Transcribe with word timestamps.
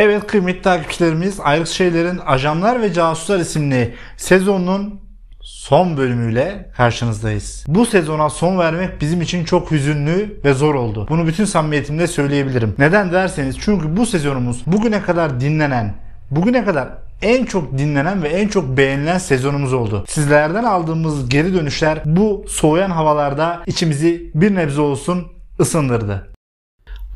Evet 0.00 0.26
kıymetli 0.26 0.62
takipçilerimiz 0.62 1.40
Ayrık 1.40 1.68
Şeyler'in 1.68 2.18
Ajanlar 2.18 2.82
ve 2.82 2.92
Casuslar 2.92 3.38
isimli 3.38 3.94
sezonun 4.16 5.00
son 5.40 5.96
bölümüyle 5.96 6.70
karşınızdayız. 6.76 7.64
Bu 7.68 7.86
sezona 7.86 8.30
son 8.30 8.58
vermek 8.58 9.00
bizim 9.00 9.22
için 9.22 9.44
çok 9.44 9.70
hüzünlü 9.70 10.40
ve 10.44 10.54
zor 10.54 10.74
oldu. 10.74 11.06
Bunu 11.10 11.26
bütün 11.26 11.44
samimiyetimle 11.44 12.06
söyleyebilirim. 12.06 12.74
Neden 12.78 13.12
derseniz 13.12 13.56
çünkü 13.60 13.96
bu 13.96 14.06
sezonumuz 14.06 14.62
bugüne 14.66 15.02
kadar 15.02 15.40
dinlenen, 15.40 15.94
bugüne 16.30 16.64
kadar 16.64 16.88
en 17.22 17.44
çok 17.44 17.78
dinlenen 17.78 18.22
ve 18.22 18.28
en 18.28 18.48
çok 18.48 18.76
beğenilen 18.76 19.18
sezonumuz 19.18 19.72
oldu. 19.72 20.04
Sizlerden 20.08 20.64
aldığımız 20.64 21.28
geri 21.28 21.54
dönüşler 21.54 22.02
bu 22.04 22.44
soğuyan 22.48 22.90
havalarda 22.90 23.62
içimizi 23.66 24.30
bir 24.34 24.54
nebze 24.54 24.80
olsun 24.80 25.26
ısındırdı. 25.60 26.27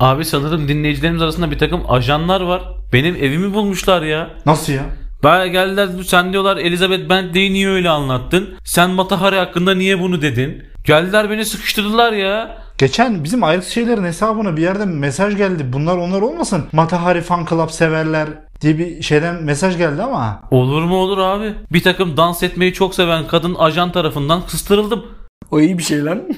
Abi 0.03 0.25
sanırım 0.25 0.67
dinleyicilerimiz 0.67 1.21
arasında 1.21 1.51
bir 1.51 1.57
takım 1.57 1.91
ajanlar 1.91 2.41
var. 2.41 2.63
Benim 2.93 3.15
evimi 3.15 3.53
bulmuşlar 3.53 4.01
ya. 4.01 4.29
Nasıl 4.45 4.73
ya? 4.73 4.83
Baya 5.23 5.47
geldiler 5.47 5.89
sen 6.05 6.33
diyorlar 6.33 6.57
Elizabeth 6.57 7.09
Bentley'i 7.09 7.53
niye 7.53 7.69
öyle 7.69 7.89
anlattın? 7.89 8.49
Sen 8.63 8.89
Matahari 8.89 9.35
hakkında 9.35 9.75
niye 9.75 9.99
bunu 9.99 10.21
dedin? 10.21 10.63
Geldiler 10.85 11.29
beni 11.29 11.45
sıkıştırdılar 11.45 12.13
ya. 12.13 12.57
Geçen 12.77 13.23
bizim 13.23 13.43
ayrık 13.43 13.63
şeylerin 13.63 14.03
hesabına 14.03 14.57
bir 14.57 14.61
yerden 14.61 14.87
mesaj 14.87 15.37
geldi. 15.37 15.73
Bunlar 15.73 15.97
onlar 15.97 16.21
olmasın. 16.21 16.65
Matahari 16.71 17.21
Fan 17.21 17.45
Club 17.49 17.69
severler 17.69 18.27
diye 18.61 18.77
bir 18.77 19.01
şeyden 19.01 19.43
mesaj 19.43 19.77
geldi 19.77 20.03
ama. 20.03 20.41
Olur 20.51 20.83
mu 20.83 20.95
olur 20.95 21.17
abi. 21.17 21.53
Bir 21.71 21.83
takım 21.83 22.17
dans 22.17 22.43
etmeyi 22.43 22.73
çok 22.73 22.95
seven 22.95 23.27
kadın 23.27 23.55
ajan 23.55 23.91
tarafından 23.91 24.41
kıstırıldım. 24.47 25.05
O 25.51 25.59
iyi 25.59 25.77
bir 25.77 25.83
şey 25.83 26.05
lan. 26.05 26.21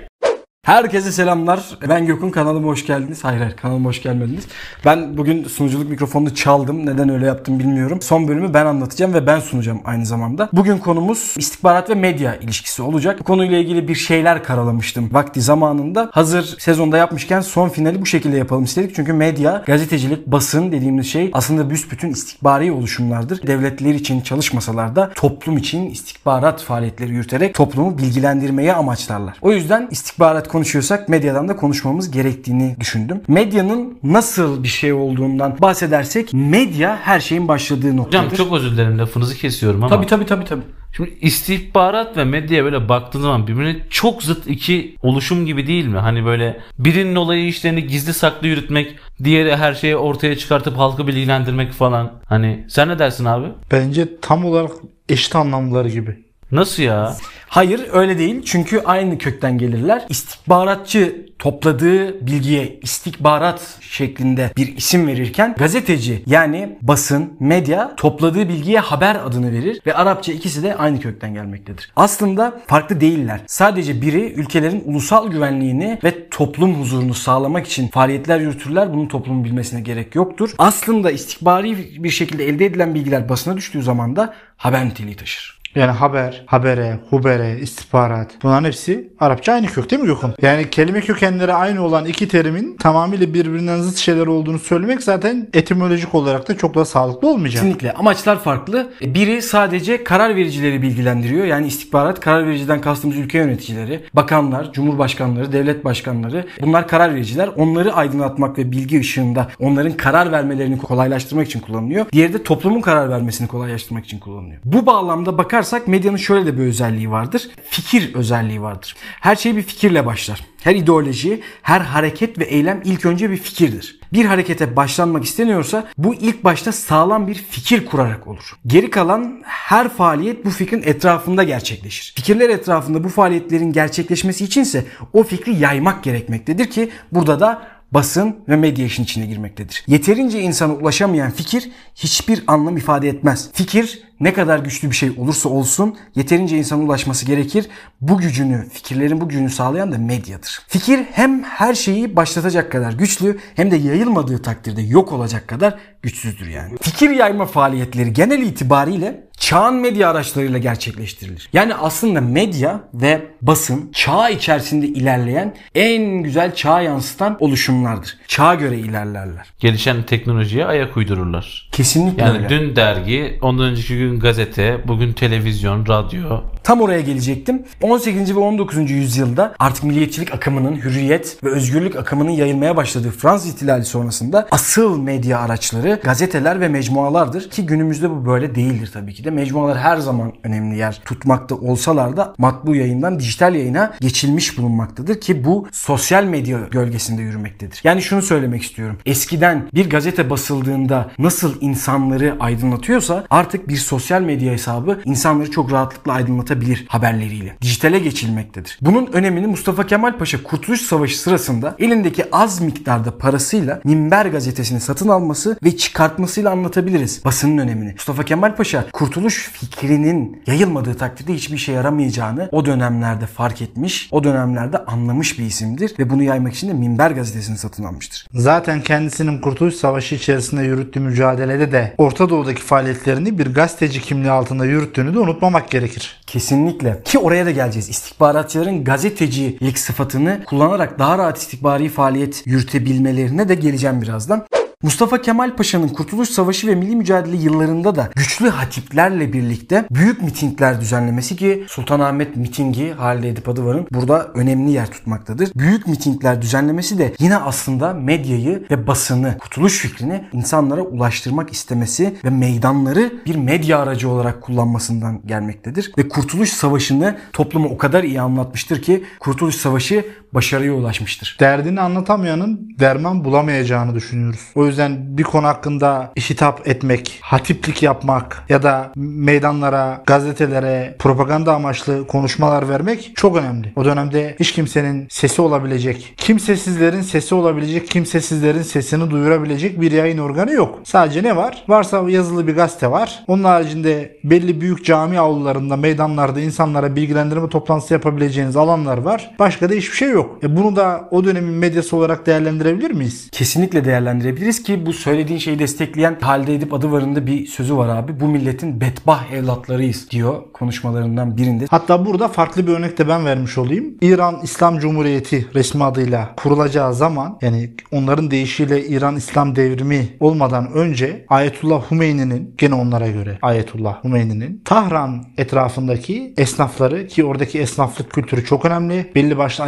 Herkese 0.66 1.11
selamlar. 1.11 1.59
Ben 1.89 2.05
Gökün 2.05 2.30
kanalıma 2.30 2.67
hoş 2.67 2.85
geldiniz. 2.85 3.23
Hayır 3.23 3.39
hayır 3.39 3.55
kanalıma 3.55 3.89
hoş 3.89 4.02
gelmediniz. 4.03 4.44
Ben 4.85 5.17
bugün 5.17 5.44
sunuculuk 5.44 5.89
mikrofonunu 5.89 6.35
çaldım. 6.35 6.85
Neden 6.85 7.09
öyle 7.09 7.25
yaptım 7.25 7.59
bilmiyorum. 7.59 8.02
Son 8.02 8.27
bölümü 8.27 8.53
ben 8.53 8.66
anlatacağım 8.66 9.13
ve 9.13 9.27
ben 9.27 9.39
sunacağım 9.39 9.81
aynı 9.85 10.05
zamanda. 10.05 10.49
Bugün 10.53 10.77
konumuz 10.77 11.35
istihbarat 11.38 11.89
ve 11.89 11.95
medya 11.95 12.35
ilişkisi 12.35 12.81
olacak. 12.81 13.19
Bu 13.19 13.23
konuyla 13.23 13.57
ilgili 13.57 13.88
bir 13.88 13.95
şeyler 13.95 14.44
karalamıştım 14.44 15.09
vakti 15.11 15.41
zamanında. 15.41 16.09
Hazır 16.13 16.55
sezonda 16.59 16.97
yapmışken 16.97 17.41
son 17.41 17.69
finali 17.69 18.02
bu 18.02 18.05
şekilde 18.05 18.38
yapalım 18.38 18.63
istedik. 18.63 18.95
Çünkü 18.95 19.13
medya, 19.13 19.63
gazetecilik, 19.66 20.27
basın 20.27 20.72
dediğimiz 20.72 21.07
şey 21.07 21.29
aslında 21.33 21.69
büsbütün 21.69 22.09
istihbari 22.09 22.72
oluşumlardır. 22.72 23.47
Devletler 23.47 23.94
için 23.94 24.22
çalışmasalar 24.22 24.95
da 24.95 25.11
toplum 25.16 25.57
için 25.57 25.89
istihbarat 25.89 26.61
faaliyetleri 26.61 27.11
yürüterek 27.11 27.55
toplumu 27.55 27.97
bilgilendirmeye 27.97 28.73
amaçlarlar. 28.73 29.38
O 29.41 29.52
yüzden 29.52 29.88
istihbarat 29.91 30.54
konuşuyorsak 30.55 31.09
medyadan 31.09 31.47
da 31.47 31.55
konuşmamız 31.55 32.11
gerektiğini 32.11 32.75
düşündüm. 32.79 33.21
Medyanın 33.27 33.99
nasıl 34.03 34.63
bir 34.63 34.67
şey 34.67 34.93
olduğundan 34.93 35.57
bahsedersek 35.61 36.29
medya 36.33 36.99
her 37.01 37.19
şeyin 37.19 37.47
başladığı 37.47 37.97
noktadır. 37.97 38.25
Hocam 38.25 38.37
çok 38.37 38.53
özür 38.53 38.71
dilerim 38.71 38.99
lafınızı 38.99 39.35
kesiyorum 39.35 39.83
ama. 39.83 39.95
Tabii 39.95 40.07
tabii 40.07 40.25
tabii 40.25 40.45
tabii. 40.45 40.61
Şimdi 40.97 41.17
istihbarat 41.21 42.17
ve 42.17 42.23
medya 42.23 42.63
böyle 42.63 42.89
baktığın 42.89 43.21
zaman 43.21 43.47
birbirine 43.47 43.75
çok 43.89 44.23
zıt 44.23 44.47
iki 44.47 44.95
oluşum 45.01 45.45
gibi 45.45 45.67
değil 45.67 45.85
mi? 45.85 45.97
Hani 45.97 46.25
böyle 46.25 46.59
birinin 46.79 47.15
olayı 47.15 47.47
işlerini 47.47 47.87
gizli 47.87 48.13
saklı 48.13 48.47
yürütmek, 48.47 48.95
diğeri 49.23 49.55
her 49.55 49.73
şeyi 49.73 49.95
ortaya 49.95 50.37
çıkartıp 50.37 50.77
halkı 50.77 51.07
bilgilendirmek 51.07 51.71
falan. 51.71 52.11
Hani 52.25 52.65
sen 52.69 52.89
ne 52.89 52.99
dersin 52.99 53.25
abi? 53.25 53.47
Bence 53.71 54.19
tam 54.21 54.45
olarak 54.45 54.71
eşit 55.09 55.35
anlamları 55.35 55.89
gibi. 55.89 56.24
Nasıl 56.51 56.83
ya? 56.83 57.15
Hayır 57.47 57.88
öyle 57.93 58.17
değil. 58.17 58.41
Çünkü 58.45 58.81
aynı 58.85 59.17
kökten 59.17 59.57
gelirler. 59.57 60.05
İstihbaratçı 60.09 61.25
topladığı 61.39 62.27
bilgiye 62.27 62.79
istihbarat 62.81 63.77
şeklinde 63.81 64.51
bir 64.57 64.78
isim 64.78 65.07
verirken 65.07 65.56
gazeteci 65.57 66.23
yani 66.25 66.78
basın, 66.81 67.33
medya 67.39 67.95
topladığı 67.95 68.50
bilgiye 68.50 68.79
haber 68.79 69.16
adını 69.16 69.51
verir 69.51 69.81
ve 69.85 69.94
Arapça 69.94 70.31
ikisi 70.31 70.63
de 70.63 70.75
aynı 70.75 71.00
kökten 71.00 71.33
gelmektedir. 71.33 71.91
Aslında 71.95 72.62
farklı 72.67 73.01
değiller. 73.01 73.41
Sadece 73.47 74.01
biri 74.01 74.33
ülkelerin 74.33 74.83
ulusal 74.85 75.31
güvenliğini 75.31 76.00
ve 76.03 76.29
toplum 76.29 76.75
huzurunu 76.81 77.13
sağlamak 77.13 77.67
için 77.67 77.88
faaliyetler 77.88 78.39
yürütürler. 78.39 78.94
Bunun 78.94 79.07
toplumun 79.07 79.44
bilmesine 79.44 79.81
gerek 79.81 80.16
yoktur. 80.16 80.51
Aslında 80.57 81.12
istihbari 81.12 82.03
bir 82.03 82.09
şekilde 82.09 82.47
elde 82.47 82.66
edilen 82.66 82.95
bilgiler 82.95 83.29
basına 83.29 83.57
düştüğü 83.57 83.83
zaman 83.83 84.16
da 84.16 84.33
haber 84.57 84.85
niteliği 84.85 85.16
taşır. 85.16 85.54
Yani 85.75 85.91
haber, 85.91 86.44
habere, 86.46 87.00
hubere, 87.09 87.59
istihbarat 87.59 88.31
bunların 88.44 88.66
hepsi 88.66 89.09
Arapça 89.19 89.53
aynı 89.53 89.68
kök 89.68 89.91
değil 89.91 90.02
mi 90.02 90.08
Gökhan? 90.08 90.34
Yani 90.41 90.69
kelime 90.69 91.02
kökenleri 91.02 91.53
aynı 91.53 91.84
olan 91.84 92.06
iki 92.06 92.28
terimin 92.28 92.78
tamamıyla 92.78 93.34
birbirinden 93.34 93.81
zıt 93.81 93.97
şeyler 93.97 94.28
olduğunu 94.28 94.59
söylemek 94.59 95.03
zaten 95.03 95.47
etimolojik 95.53 96.16
olarak 96.16 96.50
da 96.50 96.58
çok 96.58 96.75
da 96.75 96.86
sağlıklı 96.86 97.30
olmayacak. 97.30 97.62
Kesinlikle. 97.62 97.94
Amaçlar 97.94 98.40
farklı. 98.40 98.94
Biri 99.02 99.41
sadece 99.41 100.03
karar 100.03 100.36
vericileri 100.36 100.81
bilgilendiriyor. 100.81 101.46
Yani 101.46 101.68
istihbarat 101.68 102.19
karar 102.19 102.47
vericiden 102.47 102.81
kastımız 102.81 103.18
ülke 103.18 103.38
yöneticileri, 103.38 104.03
bakanlar, 104.13 104.74
cumhurbaşkanları, 104.74 105.52
devlet 105.52 105.86
başkanları. 105.86 106.46
Bunlar 106.62 106.88
karar 106.88 107.16
vericiler. 107.16 107.50
Onları 107.57 107.94
aydınlatmak 107.94 108.57
ve 108.57 108.72
bilgi 108.72 109.00
ışığında 109.00 109.47
onların 109.59 109.94
karar 109.94 110.31
vermelerini 110.31 110.78
kolaylaştırmak 110.78 111.47
için 111.47 111.59
kullanılıyor. 111.59 112.06
Diğeri 112.12 112.34
de 112.34 112.44
toplumun 112.44 112.81
karar 112.81 113.09
vermesini 113.09 113.47
kolaylaştırmak 113.47 114.06
için 114.06 114.19
kullanılıyor. 114.19 114.62
Bu 114.66 114.86
bağlamda 114.86 115.38
bakar 115.38 115.64
bakarsak 115.65 115.87
medyanın 115.87 116.17
şöyle 116.17 116.45
de 116.45 116.57
bir 116.57 116.63
özelliği 116.63 117.11
vardır. 117.11 117.49
Fikir 117.69 118.13
özelliği 118.13 118.61
vardır. 118.61 118.95
Her 119.21 119.35
şey 119.35 119.55
bir 119.55 119.61
fikirle 119.61 120.05
başlar. 120.05 120.45
Her 120.63 120.75
ideoloji, 120.75 121.41
her 121.61 121.81
hareket 121.81 122.39
ve 122.39 122.43
eylem 122.43 122.81
ilk 122.83 123.05
önce 123.05 123.29
bir 123.29 123.37
fikirdir. 123.37 123.99
Bir 124.13 124.25
harekete 124.25 124.75
başlanmak 124.75 125.23
isteniyorsa 125.23 125.87
bu 125.97 126.15
ilk 126.15 126.43
başta 126.43 126.71
sağlam 126.71 127.27
bir 127.27 127.35
fikir 127.35 127.85
kurarak 127.85 128.27
olur. 128.27 128.53
Geri 128.67 128.89
kalan 128.89 129.41
her 129.43 129.89
faaliyet 129.89 130.45
bu 130.45 130.49
fikrin 130.49 130.83
etrafında 130.83 131.43
gerçekleşir. 131.43 132.13
Fikirler 132.15 132.49
etrafında 132.49 133.03
bu 133.03 133.09
faaliyetlerin 133.09 133.73
gerçekleşmesi 133.73 134.45
içinse 134.45 134.85
o 135.13 135.23
fikri 135.23 135.55
yaymak 135.55 136.03
gerekmektedir 136.03 136.69
ki 136.69 136.89
burada 137.11 137.39
da 137.39 137.75
basın 137.91 138.35
ve 138.49 138.55
medya 138.55 138.85
işin 138.85 139.03
içine 139.03 139.25
girmektedir. 139.25 139.83
Yeterince 139.87 140.41
insana 140.41 140.73
ulaşamayan 140.73 141.31
fikir 141.31 141.71
hiçbir 141.95 142.43
anlam 142.47 142.77
ifade 142.77 143.09
etmez. 143.09 143.49
Fikir 143.53 144.03
ne 144.19 144.33
kadar 144.33 144.59
güçlü 144.59 144.89
bir 144.89 144.95
şey 144.95 145.11
olursa 145.17 145.49
olsun 145.49 145.95
yeterince 146.15 146.57
insana 146.57 146.83
ulaşması 146.83 147.25
gerekir. 147.25 147.65
Bu 148.01 148.17
gücünü, 148.17 148.69
fikirlerin 148.69 149.21
bu 149.21 149.29
gücünü 149.29 149.49
sağlayan 149.49 149.91
da 149.91 149.97
medyadır. 149.97 150.59
Fikir 150.67 150.99
hem 151.11 151.43
her 151.43 151.73
şeyi 151.73 152.15
başlatacak 152.15 152.71
kadar 152.71 152.93
güçlü 152.93 153.37
hem 153.55 153.71
de 153.71 153.75
yayılmadığı 153.75 154.41
takdirde 154.41 154.81
yok 154.81 155.11
olacak 155.11 155.47
kadar 155.47 155.75
güçsüzdür 156.01 156.47
yani. 156.47 156.77
Fikir 156.81 157.09
yayma 157.09 157.45
faaliyetleri 157.45 158.13
genel 158.13 158.41
itibariyle 158.41 159.25
çağın 159.39 159.75
medya 159.75 160.09
araçlarıyla 160.09 160.57
gerçekleştirilir. 160.59 161.49
Yani 161.53 161.75
aslında 161.75 162.21
medya 162.21 162.79
ve 162.93 163.21
basın 163.41 163.91
çağ 163.93 164.29
içerisinde 164.29 164.87
ilerleyen 164.87 165.55
en 165.75 166.23
güzel 166.23 166.55
çağ 166.55 166.81
yansıtan 166.81 167.37
oluşumlardır. 167.39 168.17
Çağa 168.27 168.55
göre 168.55 168.77
ilerlerler. 168.77 169.53
Gelişen 169.59 170.03
teknolojiye 170.03 170.65
ayak 170.65 170.97
uydururlar. 170.97 171.69
Kesinlikle 171.71 172.23
Yani 172.23 172.37
öyle. 172.37 172.49
dün 172.49 172.75
dergi, 172.75 173.39
ondan 173.41 173.65
önceki 173.65 173.97
gün 173.97 174.04
gazete, 174.13 174.81
bugün 174.88 175.13
televizyon, 175.13 175.88
radyo. 175.88 176.41
Tam 176.63 176.81
oraya 176.81 177.01
gelecektim. 177.01 177.63
18. 177.81 178.35
ve 178.35 178.39
19. 178.39 178.91
yüzyılda 178.91 179.55
artık 179.59 179.83
milliyetçilik 179.83 180.33
akımının, 180.33 180.75
hürriyet 180.75 181.38
ve 181.43 181.49
özgürlük 181.49 181.95
akımının 181.95 182.31
yayılmaya 182.31 182.77
başladığı 182.77 183.11
Fransız 183.11 183.53
ihtilali 183.53 183.85
sonrasında 183.85 184.47
asıl 184.51 184.99
medya 184.99 185.39
araçları 185.39 185.99
gazeteler 186.03 186.61
ve 186.61 186.67
mecmualardır. 186.67 187.49
Ki 187.49 187.65
günümüzde 187.65 188.09
bu 188.09 188.25
böyle 188.25 188.55
değildir 188.55 188.89
tabii 188.94 189.13
ki 189.13 189.23
de. 189.23 189.31
Mecmualar 189.31 189.77
her 189.77 189.97
zaman 189.97 190.33
önemli 190.44 190.77
yer 190.77 191.01
tutmakta 191.05 191.55
olsalar 191.55 192.18
da 192.18 192.33
matbu 192.38 192.75
yayından 192.75 193.19
dijital 193.19 193.56
yayına 193.56 193.94
geçilmiş 194.01 194.57
bulunmaktadır 194.57 195.21
ki 195.21 195.45
bu 195.45 195.68
sosyal 195.71 196.24
medya 196.24 196.59
gölgesinde 196.71 197.21
yürümektedir. 197.21 197.81
Yani 197.83 198.01
şunu 198.01 198.21
söylemek 198.21 198.63
istiyorum. 198.63 198.97
Eskiden 199.06 199.69
bir 199.74 199.89
gazete 199.89 200.30
basıldığında 200.30 201.12
nasıl 201.19 201.62
insanları 201.62 202.35
aydınlatıyorsa 202.39 203.25
artık 203.30 203.68
bir 203.68 203.77
sosyal 203.77 203.94
medya 204.21 204.53
hesabı 204.53 205.01
insanları 205.06 205.51
çok 205.51 205.71
rahatlıkla 205.71 206.13
aydınlatabilir 206.13 206.86
haberleriyle. 206.88 207.56
Dijitale 207.62 208.00
geçilmektedir. 208.00 208.77
Bunun 208.81 209.07
önemini 209.13 209.47
Mustafa 209.47 209.88
Kemal 209.88 210.18
Paşa 210.18 210.44
Kurtuluş 210.44 210.81
Savaşı 210.81 211.19
sırasında 211.19 211.75
elindeki 211.80 212.25
az 212.31 212.62
miktarda 212.62 213.18
parasıyla 213.18 213.81
Minber 213.83 214.25
gazetesini 214.25 214.80
satın 214.80 215.07
alması 215.07 215.57
ve 215.63 215.77
çıkartmasıyla 215.77 216.51
anlatabiliriz 216.51 217.25
basının 217.25 217.57
önemini. 217.57 217.92
Mustafa 217.92 218.24
Kemal 218.24 218.56
Paşa 218.56 218.86
kurtuluş 218.94 219.50
fikrinin 219.53 220.42
yayılmadığı 220.47 220.94
takdirde 220.94 221.33
hiçbir 221.33 221.56
işe 221.56 221.71
yaramayacağını 221.71 222.50
o 222.51 222.65
dönemlerde 222.65 223.25
fark 223.25 223.62
etmiş, 223.62 224.09
o 224.12 224.24
dönemlerde 224.24 224.77
anlamış 224.77 225.39
bir 225.39 225.45
isimdir 225.45 225.94
ve 226.00 226.09
bunu 226.09 226.24
yaymak 226.24 226.53
için 226.53 226.69
de 226.69 226.74
Minber 226.74 227.12
gazetesini 227.12 227.57
satın 227.57 227.83
almıştır. 227.83 228.27
Zaten 228.33 228.81
kendisinin 228.81 229.42
Kurtuluş 229.42 229.75
Savaşı 229.75 230.15
içerisinde 230.15 230.63
yürüttüğü 230.63 231.00
mücadelede 231.00 231.71
de 231.71 231.94
Orta 231.97 232.30
Doğu'daki 232.30 232.62
faaliyetlerini 232.62 233.38
bir 233.38 233.53
gazeteci 233.85 234.07
kimliği 234.07 234.31
altında 234.31 234.65
yürüttüğünü 234.65 235.13
de 235.13 235.19
unutmamak 235.19 235.71
gerekir. 235.71 236.21
Kesinlikle. 236.27 237.01
Ki 237.05 237.19
oraya 237.19 237.45
da 237.45 237.51
geleceğiz. 237.51 237.89
İstihbaratçıların 237.89 238.83
gazetecilik 238.83 239.79
sıfatını 239.79 240.43
kullanarak 240.45 240.99
daha 240.99 241.17
rahat 241.17 241.37
istihbari 241.37 241.89
faaliyet 241.89 242.43
yürütebilmelerine 242.45 243.49
de 243.49 243.55
geleceğim 243.55 244.01
birazdan. 244.01 244.45
Mustafa 244.85 245.21
Kemal 245.21 245.55
Paşa'nın 245.55 245.87
Kurtuluş 245.87 246.29
Savaşı 246.29 246.67
ve 246.67 246.75
milli 246.75 246.95
mücadele 246.95 247.35
yıllarında 247.35 247.95
da 247.95 248.09
güçlü 248.15 248.49
hatiplerle 248.49 249.33
birlikte 249.33 249.85
büyük 249.91 250.21
mitingler 250.21 250.81
düzenlemesi 250.81 251.35
ki 251.35 251.65
Sultanahmet 251.67 252.35
mitingi 252.35 252.91
Halide 252.91 253.29
Edip 253.29 253.49
Adıvar'ın 253.49 253.87
burada 253.91 254.31
önemli 254.33 254.71
yer 254.71 254.91
tutmaktadır. 254.91 255.49
Büyük 255.55 255.87
mitingler 255.87 256.41
düzenlemesi 256.41 256.97
de 256.97 257.13
yine 257.19 257.37
aslında 257.37 257.93
medyayı 257.93 258.65
ve 258.71 258.87
basını, 258.87 259.37
kurtuluş 259.37 259.79
fikrini 259.79 260.23
insanlara 260.33 260.81
ulaştırmak 260.81 261.53
istemesi 261.53 262.17
ve 262.25 262.29
meydanları 262.29 263.13
bir 263.25 263.35
medya 263.35 263.79
aracı 263.79 264.09
olarak 264.09 264.41
kullanmasından 264.41 265.21
gelmektedir. 265.25 265.91
Ve 265.97 266.09
Kurtuluş 266.09 266.49
Savaşı'nı 266.49 267.17
topluma 267.33 267.69
o 267.69 267.77
kadar 267.77 268.03
iyi 268.03 268.21
anlatmıştır 268.21 268.81
ki 268.81 269.03
Kurtuluş 269.19 269.55
Savaşı 269.55 270.05
başarıya 270.35 270.73
ulaşmıştır. 270.73 271.37
Derdini 271.39 271.81
anlatamayanın 271.81 272.75
derman 272.79 273.25
bulamayacağını 273.25 273.95
düşünüyoruz. 273.95 274.39
O 274.55 274.65
yüzden 274.65 275.17
bir 275.17 275.23
konu 275.23 275.47
hakkında 275.47 276.11
hitap 276.17 276.67
etmek, 276.67 277.19
hatiplik 277.21 277.83
yapmak 277.83 278.43
ya 278.49 278.63
da 278.63 278.91
meydanlara, 278.95 280.03
gazetelere 280.05 280.95
propaganda 280.99 281.55
amaçlı 281.55 282.07
konuşmalar 282.07 282.69
vermek 282.69 283.11
çok 283.15 283.37
önemli. 283.37 283.73
O 283.75 283.85
dönemde 283.85 284.35
hiç 284.39 284.51
kimsenin 284.51 285.07
sesi 285.09 285.41
olabilecek, 285.41 286.13
kimsesizlerin 286.17 287.01
sesi 287.01 287.35
olabilecek, 287.35 287.87
kimsesizlerin 287.87 288.61
sesini 288.61 289.11
duyurabilecek 289.11 289.81
bir 289.81 289.91
yayın 289.91 290.17
organı 290.17 290.51
yok. 290.51 290.79
Sadece 290.83 291.23
ne 291.23 291.35
var? 291.35 291.63
Varsa 291.67 292.09
yazılı 292.09 292.47
bir 292.47 292.55
gazete 292.55 292.91
var. 292.91 293.23
Onun 293.27 293.43
haricinde 293.43 294.17
belli 294.23 294.61
büyük 294.61 294.85
cami 294.85 295.19
avlularında, 295.19 295.75
meydanlarda 295.77 296.39
insanlara 296.39 296.95
bilgilendirme 296.95 297.49
toplantısı 297.49 297.93
yapabileceğiniz 297.93 298.57
alanlar 298.57 298.97
var. 298.97 299.31
Başka 299.39 299.69
da 299.69 299.73
hiçbir 299.73 299.97
şey 299.97 300.09
yok. 300.09 300.25
E 300.44 300.56
bunu 300.57 300.75
da 300.75 301.07
o 301.12 301.24
dönemin 301.24 301.54
medyası 301.54 301.98
olarak 301.98 302.25
değerlendirebilir 302.25 302.92
miyiz? 302.92 303.30
Kesinlikle 303.31 303.86
değerlendirebiliriz 303.86 304.63
ki 304.63 304.86
bu 304.86 304.94
söylediğin 304.94 305.39
şeyi 305.39 305.60
destekleyen 305.60 306.18
Halide 306.22 306.56
Edip 306.56 306.74
Adıvar'ın 306.74 307.16
da 307.16 307.27
bir 307.27 307.45
sözü 307.45 307.77
var 307.77 307.98
abi. 307.98 308.19
Bu 308.19 308.27
milletin 308.27 308.81
bedbah 308.81 309.31
evlatlarıyız 309.31 310.12
diyor 310.12 310.44
konuşmalarından 310.54 311.38
birinde. 311.38 311.66
Hatta 311.69 312.06
burada 312.06 312.27
farklı 312.27 312.68
bir 312.68 312.72
örnek 312.72 312.98
de 312.98 313.07
ben 313.07 313.25
vermiş 313.25 313.57
olayım. 313.57 313.86
İran 314.01 314.39
İslam 314.44 314.80
Cumhuriyeti 314.80 315.48
resmi 315.56 315.83
adıyla 315.83 316.30
kurulacağı 316.38 316.94
zaman 316.94 317.38
yani 317.42 317.69
onların 317.92 318.31
deyişiyle 318.31 318.86
İran 318.86 319.16
İslam 319.16 319.56
devrimi 319.56 320.07
olmadan 320.19 320.71
önce 320.74 321.25
Ayetullah 321.30 321.92
Hümeyni'nin 321.92 322.56
gene 322.57 322.75
onlara 322.75 323.07
göre 323.07 323.38
Ayetullah 323.42 324.04
Hümeyni'nin 324.04 324.62
Tahran 324.66 325.25
etrafındaki 325.38 326.33
esnafları 326.38 327.07
ki 327.07 327.25
oradaki 327.25 327.60
esnaflık 327.60 328.12
kültürü 328.12 328.45
çok 328.45 328.66
önemli. 328.66 329.12
Belli 329.16 329.38
başlı 329.38 329.63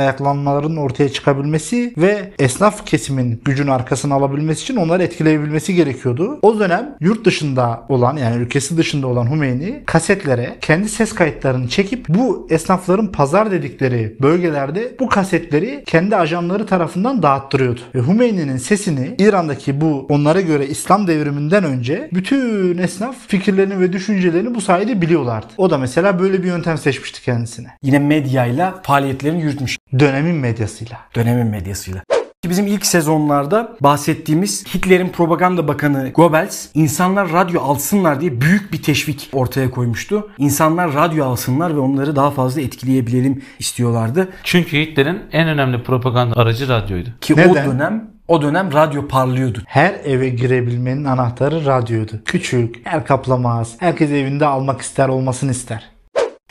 ayaklanmaların 0.47 0.77
ortaya 0.77 1.09
çıkabilmesi 1.09 1.93
ve 1.97 2.31
esnaf 2.39 2.85
kesimin 2.85 3.41
gücün 3.45 3.67
arkasına 3.67 4.15
alabilmesi 4.15 4.63
için 4.63 4.75
onları 4.75 5.03
etkileyebilmesi 5.03 5.75
gerekiyordu. 5.75 6.39
O 6.41 6.59
dönem 6.59 6.95
yurt 6.99 7.25
dışında 7.25 7.83
olan 7.89 8.17
yani 8.17 8.35
ülkesi 8.35 8.77
dışında 8.77 9.07
olan 9.07 9.31
Hümeyni 9.31 9.83
kasetlere 9.85 10.55
kendi 10.61 10.89
ses 10.89 11.13
kayıtlarını 11.13 11.67
çekip 11.67 12.09
bu 12.09 12.47
esnafların 12.49 13.07
pazar 13.07 13.51
dedikleri 13.51 14.15
bölgelerde 14.21 14.95
bu 14.99 15.09
kasetleri 15.09 15.83
kendi 15.85 16.15
ajanları 16.15 16.65
tarafından 16.65 17.23
dağıttırıyordu. 17.23 17.79
Ve 17.95 18.07
Hümeyni'nin 18.07 18.57
sesini 18.57 19.15
İran'daki 19.19 19.81
bu 19.81 20.05
onlara 20.09 20.41
göre 20.41 20.67
İslam 20.67 21.07
devriminden 21.07 21.63
önce 21.63 22.09
bütün 22.13 22.77
esnaf 22.77 23.15
fikirlerini 23.27 23.79
ve 23.79 23.93
düşüncelerini 23.93 24.55
bu 24.55 24.61
sayede 24.61 25.01
biliyorlardı. 25.01 25.47
O 25.57 25.69
da 25.69 25.77
mesela 25.77 26.19
böyle 26.19 26.43
bir 26.43 26.47
yöntem 26.47 26.77
seçmişti 26.77 27.21
kendisine. 27.21 27.67
Yine 27.83 27.99
medyayla 27.99 28.79
faaliyetlerini 28.83 29.41
yürütmüş 29.41 29.77
Dönemin 29.99 30.35
medyasıyla. 30.35 30.97
dönemin 31.15 31.47
medyasıyla. 31.47 32.03
Bizim 32.49 32.67
ilk 32.67 32.85
sezonlarda 32.85 33.75
bahsettiğimiz 33.81 34.75
Hitler'in 34.75 35.09
propaganda 35.09 35.67
bakanı 35.67 36.11
Goebbels 36.15 36.67
insanlar 36.73 37.31
radyo 37.31 37.61
alsınlar 37.61 38.21
diye 38.21 38.41
büyük 38.41 38.73
bir 38.73 38.83
teşvik 38.83 39.29
ortaya 39.33 39.71
koymuştu. 39.71 40.29
İnsanlar 40.37 40.93
radyo 40.93 41.25
alsınlar 41.25 41.75
ve 41.75 41.79
onları 41.79 42.15
daha 42.15 42.31
fazla 42.31 42.61
etkileyebilelim 42.61 43.41
istiyorlardı. 43.59 44.29
Çünkü 44.43 44.77
Hitler'in 44.77 45.19
en 45.31 45.47
önemli 45.47 45.83
propaganda 45.83 46.35
aracı 46.35 46.67
radyoydu. 46.67 47.09
Ki 47.21 47.33
Neden? 47.37 47.49
o 47.49 47.55
dönem 47.55 48.11
o 48.27 48.41
dönem 48.41 48.73
radyo 48.73 49.07
parlıyordu. 49.07 49.59
Her 49.65 49.93
eve 50.03 50.29
girebilmenin 50.29 51.05
anahtarı 51.05 51.65
radyoydu. 51.65 52.11
Küçük, 52.25 52.75
el 52.85 53.05
kaplamaz, 53.05 53.75
herkes 53.79 54.11
evinde 54.11 54.45
almak 54.45 54.81
ister 54.81 55.09
olmasını 55.09 55.51
ister. 55.51 55.96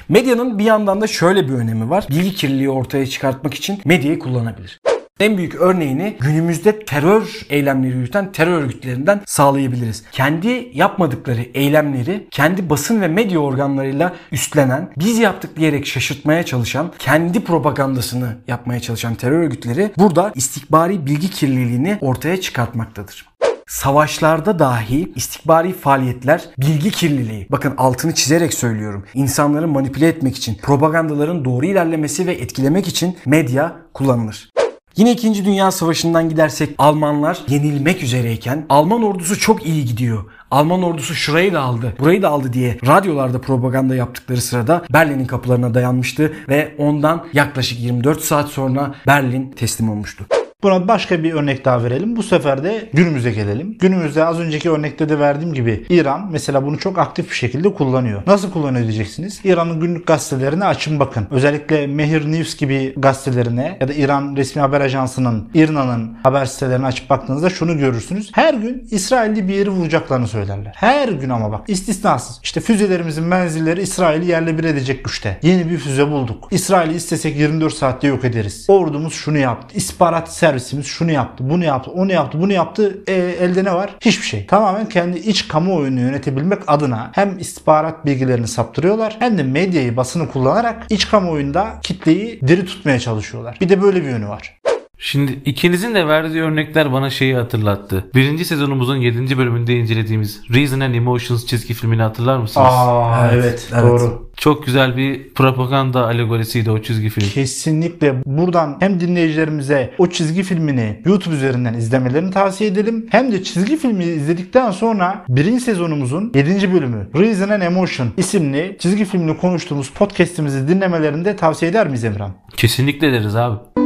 Medyanın 0.09 0.59
bir 0.59 0.65
yandan 0.65 1.01
da 1.01 1.07
şöyle 1.07 1.49
bir 1.49 1.53
önemi 1.53 1.91
var. 1.91 2.07
Bilgi 2.11 2.35
kirliliği 2.35 2.71
ortaya 2.71 3.07
çıkartmak 3.07 3.55
için 3.55 3.81
medyayı 3.85 4.19
kullanabilir. 4.19 4.81
En 5.21 5.37
büyük 5.37 5.55
örneğini 5.55 6.17
günümüzde 6.21 6.85
terör 6.85 7.41
eylemleri 7.51 7.97
yürüten 7.97 8.33
terör 8.33 8.63
örgütlerinden 8.63 9.21
sağlayabiliriz. 9.27 10.05
Kendi 10.13 10.71
yapmadıkları 10.75 11.41
eylemleri 11.41 12.27
kendi 12.31 12.71
basın 12.71 13.01
ve 13.01 13.09
medya 13.09 13.39
organlarıyla 13.39 14.15
üstlenen, 14.33 14.91
biz 14.97 15.19
yaptık 15.19 15.57
diyerek 15.57 15.87
şaşırtmaya 15.87 16.43
çalışan, 16.43 16.93
kendi 16.99 17.45
propagandasını 17.45 18.37
yapmaya 18.49 18.81
çalışan 18.81 19.15
terör 19.15 19.43
örgütleri 19.43 19.91
burada 19.99 20.33
istikbari 20.35 21.07
bilgi 21.07 21.31
kirliliğini 21.31 21.99
ortaya 22.01 22.41
çıkartmaktadır. 22.41 23.27
Savaşlarda 23.67 24.59
dahi 24.59 25.13
istikbari 25.17 25.73
faaliyetler 25.73 26.45
bilgi 26.59 26.91
kirliliği. 26.91 27.47
Bakın 27.51 27.75
altını 27.77 28.15
çizerek 28.15 28.55
söylüyorum. 28.55 29.05
İnsanları 29.15 29.69
manipüle 29.69 30.09
etmek 30.09 30.37
için, 30.37 30.55
propagandaların 30.63 31.45
doğru 31.45 31.67
ilerlemesi 31.67 32.27
ve 32.27 32.33
etkilemek 32.33 32.89
için 32.89 33.17
medya 33.27 33.77
kullanılır. 33.95 34.51
Yine 34.97 35.13
2. 35.13 35.45
Dünya 35.45 35.71
Savaşı'ndan 35.71 36.29
gidersek 36.29 36.75
Almanlar 36.79 37.39
yenilmek 37.49 38.03
üzereyken 38.03 38.67
Alman 38.69 39.03
ordusu 39.03 39.39
çok 39.39 39.67
iyi 39.67 39.85
gidiyor. 39.85 40.25
Alman 40.51 40.83
ordusu 40.83 41.15
şurayı 41.15 41.53
da 41.53 41.61
aldı, 41.61 41.95
burayı 41.99 42.23
da 42.23 42.29
aldı 42.29 42.53
diye 42.53 42.79
radyolarda 42.87 43.41
propaganda 43.41 43.95
yaptıkları 43.95 44.41
sırada 44.41 44.85
Berlin'in 44.93 45.27
kapılarına 45.27 45.75
dayanmıştı 45.75 46.33
ve 46.49 46.75
ondan 46.79 47.27
yaklaşık 47.33 47.81
24 47.81 48.21
saat 48.21 48.49
sonra 48.49 48.95
Berlin 49.07 49.51
teslim 49.51 49.91
olmuştu. 49.91 50.27
Buna 50.63 50.89
başka 50.89 51.23
bir 51.23 51.33
örnek 51.33 51.65
daha 51.65 51.85
verelim. 51.85 52.17
Bu 52.17 52.23
sefer 52.23 52.65
de 52.65 52.91
günümüze 52.93 53.31
gelelim. 53.31 53.79
Günümüzde 53.79 54.25
az 54.25 54.41
önceki 54.41 54.71
örnekte 54.71 55.09
de 55.09 55.19
verdiğim 55.19 55.55
gibi 55.55 55.87
İran 55.91 56.29
mesela 56.33 56.67
bunu 56.67 56.79
çok 56.79 56.99
aktif 56.99 57.31
bir 57.31 57.35
şekilde 57.35 57.75
kullanıyor. 57.75 58.23
Nasıl 58.27 58.51
kullanıyor 58.51 58.85
diyeceksiniz. 58.85 59.41
İran'ın 59.45 59.81
günlük 59.81 60.07
gazetelerine 60.07 60.65
açın 60.65 61.01
bakın. 61.01 61.27
Özellikle 61.31 61.87
Mehir 61.87 62.33
News 62.33 62.57
gibi 62.57 62.95
gazetelerine 62.97 63.77
ya 63.81 63.89
da 63.89 63.93
İran 63.93 64.37
resmi 64.37 64.61
haber 64.61 64.81
ajansının 64.81 65.49
İRNA'nın 65.55 66.17
haber 66.23 66.45
sitelerine 66.45 66.87
açıp 66.87 67.11
baktığınızda 67.11 67.51
şunu 67.51 67.79
görürsünüz. 67.79 68.31
Her 68.35 68.55
gün 68.55 68.89
İsrailli 68.91 69.49
bir 69.49 69.55
yeri 69.55 69.71
vuracaklarını 69.71 70.29
söylerler. 70.29 70.73
Her 70.77 71.09
gün 71.09 71.29
ama 71.29 71.53
bak 71.53 71.69
istisnasız. 71.69 72.41
İşte 72.43 72.61
füzelerimizin 72.61 73.25
menzilleri 73.25 73.83
İsrail'i 73.83 74.27
yerle 74.27 74.59
bir 74.59 74.65
edecek 74.65 75.05
güçte. 75.05 75.39
Yeni 75.43 75.71
bir 75.71 75.79
füze 75.79 76.11
bulduk. 76.11 76.49
İsrail'i 76.51 76.95
istesek 76.95 77.37
24 77.37 77.75
saatte 77.75 78.07
yok 78.07 78.25
ederiz. 78.25 78.65
Ordumuz 78.69 79.15
şunu 79.15 79.39
yaptı. 79.39 79.77
İstihbarat 79.77 80.33
servisimiz 80.47 80.87
şunu 80.87 81.11
yaptı, 81.11 81.51
bunu 81.51 81.65
yaptı, 81.65 81.91
onu 81.91 82.13
yaptı, 82.13 82.41
bunu 82.41 82.53
yaptı. 82.53 82.99
E, 83.07 83.15
elde 83.15 83.65
ne 83.65 83.75
var? 83.75 83.97
Hiçbir 84.01 84.27
şey. 84.27 84.47
Tamamen 84.47 84.89
kendi 84.89 85.19
iç 85.19 85.49
kamuoyunu 85.49 86.01
yönetebilmek 86.01 86.59
adına 86.67 87.11
hem 87.15 87.39
istihbarat 87.39 88.07
bilgilerini 88.07 88.49
saptırıyorlar 88.49 89.17
hem 89.19 89.39
de 89.39 89.43
medyayı, 89.43 89.97
basını 89.97 90.29
kullanarak 90.29 90.87
iç 90.91 91.09
kamuoyunda 91.09 91.79
kitleyi 91.83 92.41
diri 92.41 92.67
tutmaya 92.67 92.99
çalışıyorlar. 93.01 93.59
Bir 93.61 93.69
de 93.69 93.83
böyle 93.83 94.03
bir 94.03 94.09
yönü 94.09 94.29
var. 94.29 94.61
Şimdi 94.99 95.33
ikinizin 95.45 95.95
de 95.95 96.07
verdiği 96.09 96.43
örnekler 96.43 96.93
bana 96.93 97.11
şeyi 97.11 97.35
hatırlattı. 97.35 98.05
Birinci 98.15 98.45
sezonumuzun 98.45 98.97
7. 98.97 99.39
bölümünde 99.39 99.75
incelediğimiz 99.75 100.41
Reason 100.55 100.81
and 100.81 100.95
Emotions 100.95 101.47
çizgi 101.47 101.75
filmini 101.75 102.03
hatırlar 102.03 102.39
mısınız? 102.39 102.67
Aa 102.71 103.31
Evet, 103.33 103.45
evet, 103.45 103.69
evet. 103.73 103.83
doğru. 103.85 104.27
Çok 104.37 104.67
güzel 104.67 104.97
bir 104.97 105.35
propaganda 105.35 106.05
alegorisiydi 106.05 106.71
o 106.71 106.83
çizgi 106.83 107.09
film. 107.09 107.29
Kesinlikle 107.29 108.15
buradan 108.27 108.77
hem 108.81 109.01
dinleyicilerimize 109.01 109.95
o 109.99 110.07
çizgi 110.07 110.43
filmini 110.43 111.03
YouTube 111.05 111.35
üzerinden 111.35 111.75
izlemelerini 111.75 112.31
tavsiye 112.31 112.71
edelim. 112.71 113.07
Hem 113.11 113.33
de 113.33 113.43
çizgi 113.43 113.77
filmi 113.77 114.05
izledikten 114.05 114.71
sonra 114.71 115.25
birinci 115.29 115.61
sezonumuzun 115.61 116.33
7. 116.35 116.73
bölümü 116.73 117.09
Reason 117.19 117.49
and 117.49 117.63
Emotion 117.63 118.09
isimli 118.17 118.77
çizgi 118.81 119.05
filmini 119.05 119.37
konuştuğumuz 119.37 119.91
podcastimizi 119.91 120.69
dinlemelerini 120.69 121.25
de 121.25 121.37
tavsiye 121.37 121.71
eder 121.71 121.87
miyiz 121.87 122.05
Emran? 122.05 122.33
Kesinlikle 122.57 123.13
deriz 123.13 123.37
abi. 123.37 123.86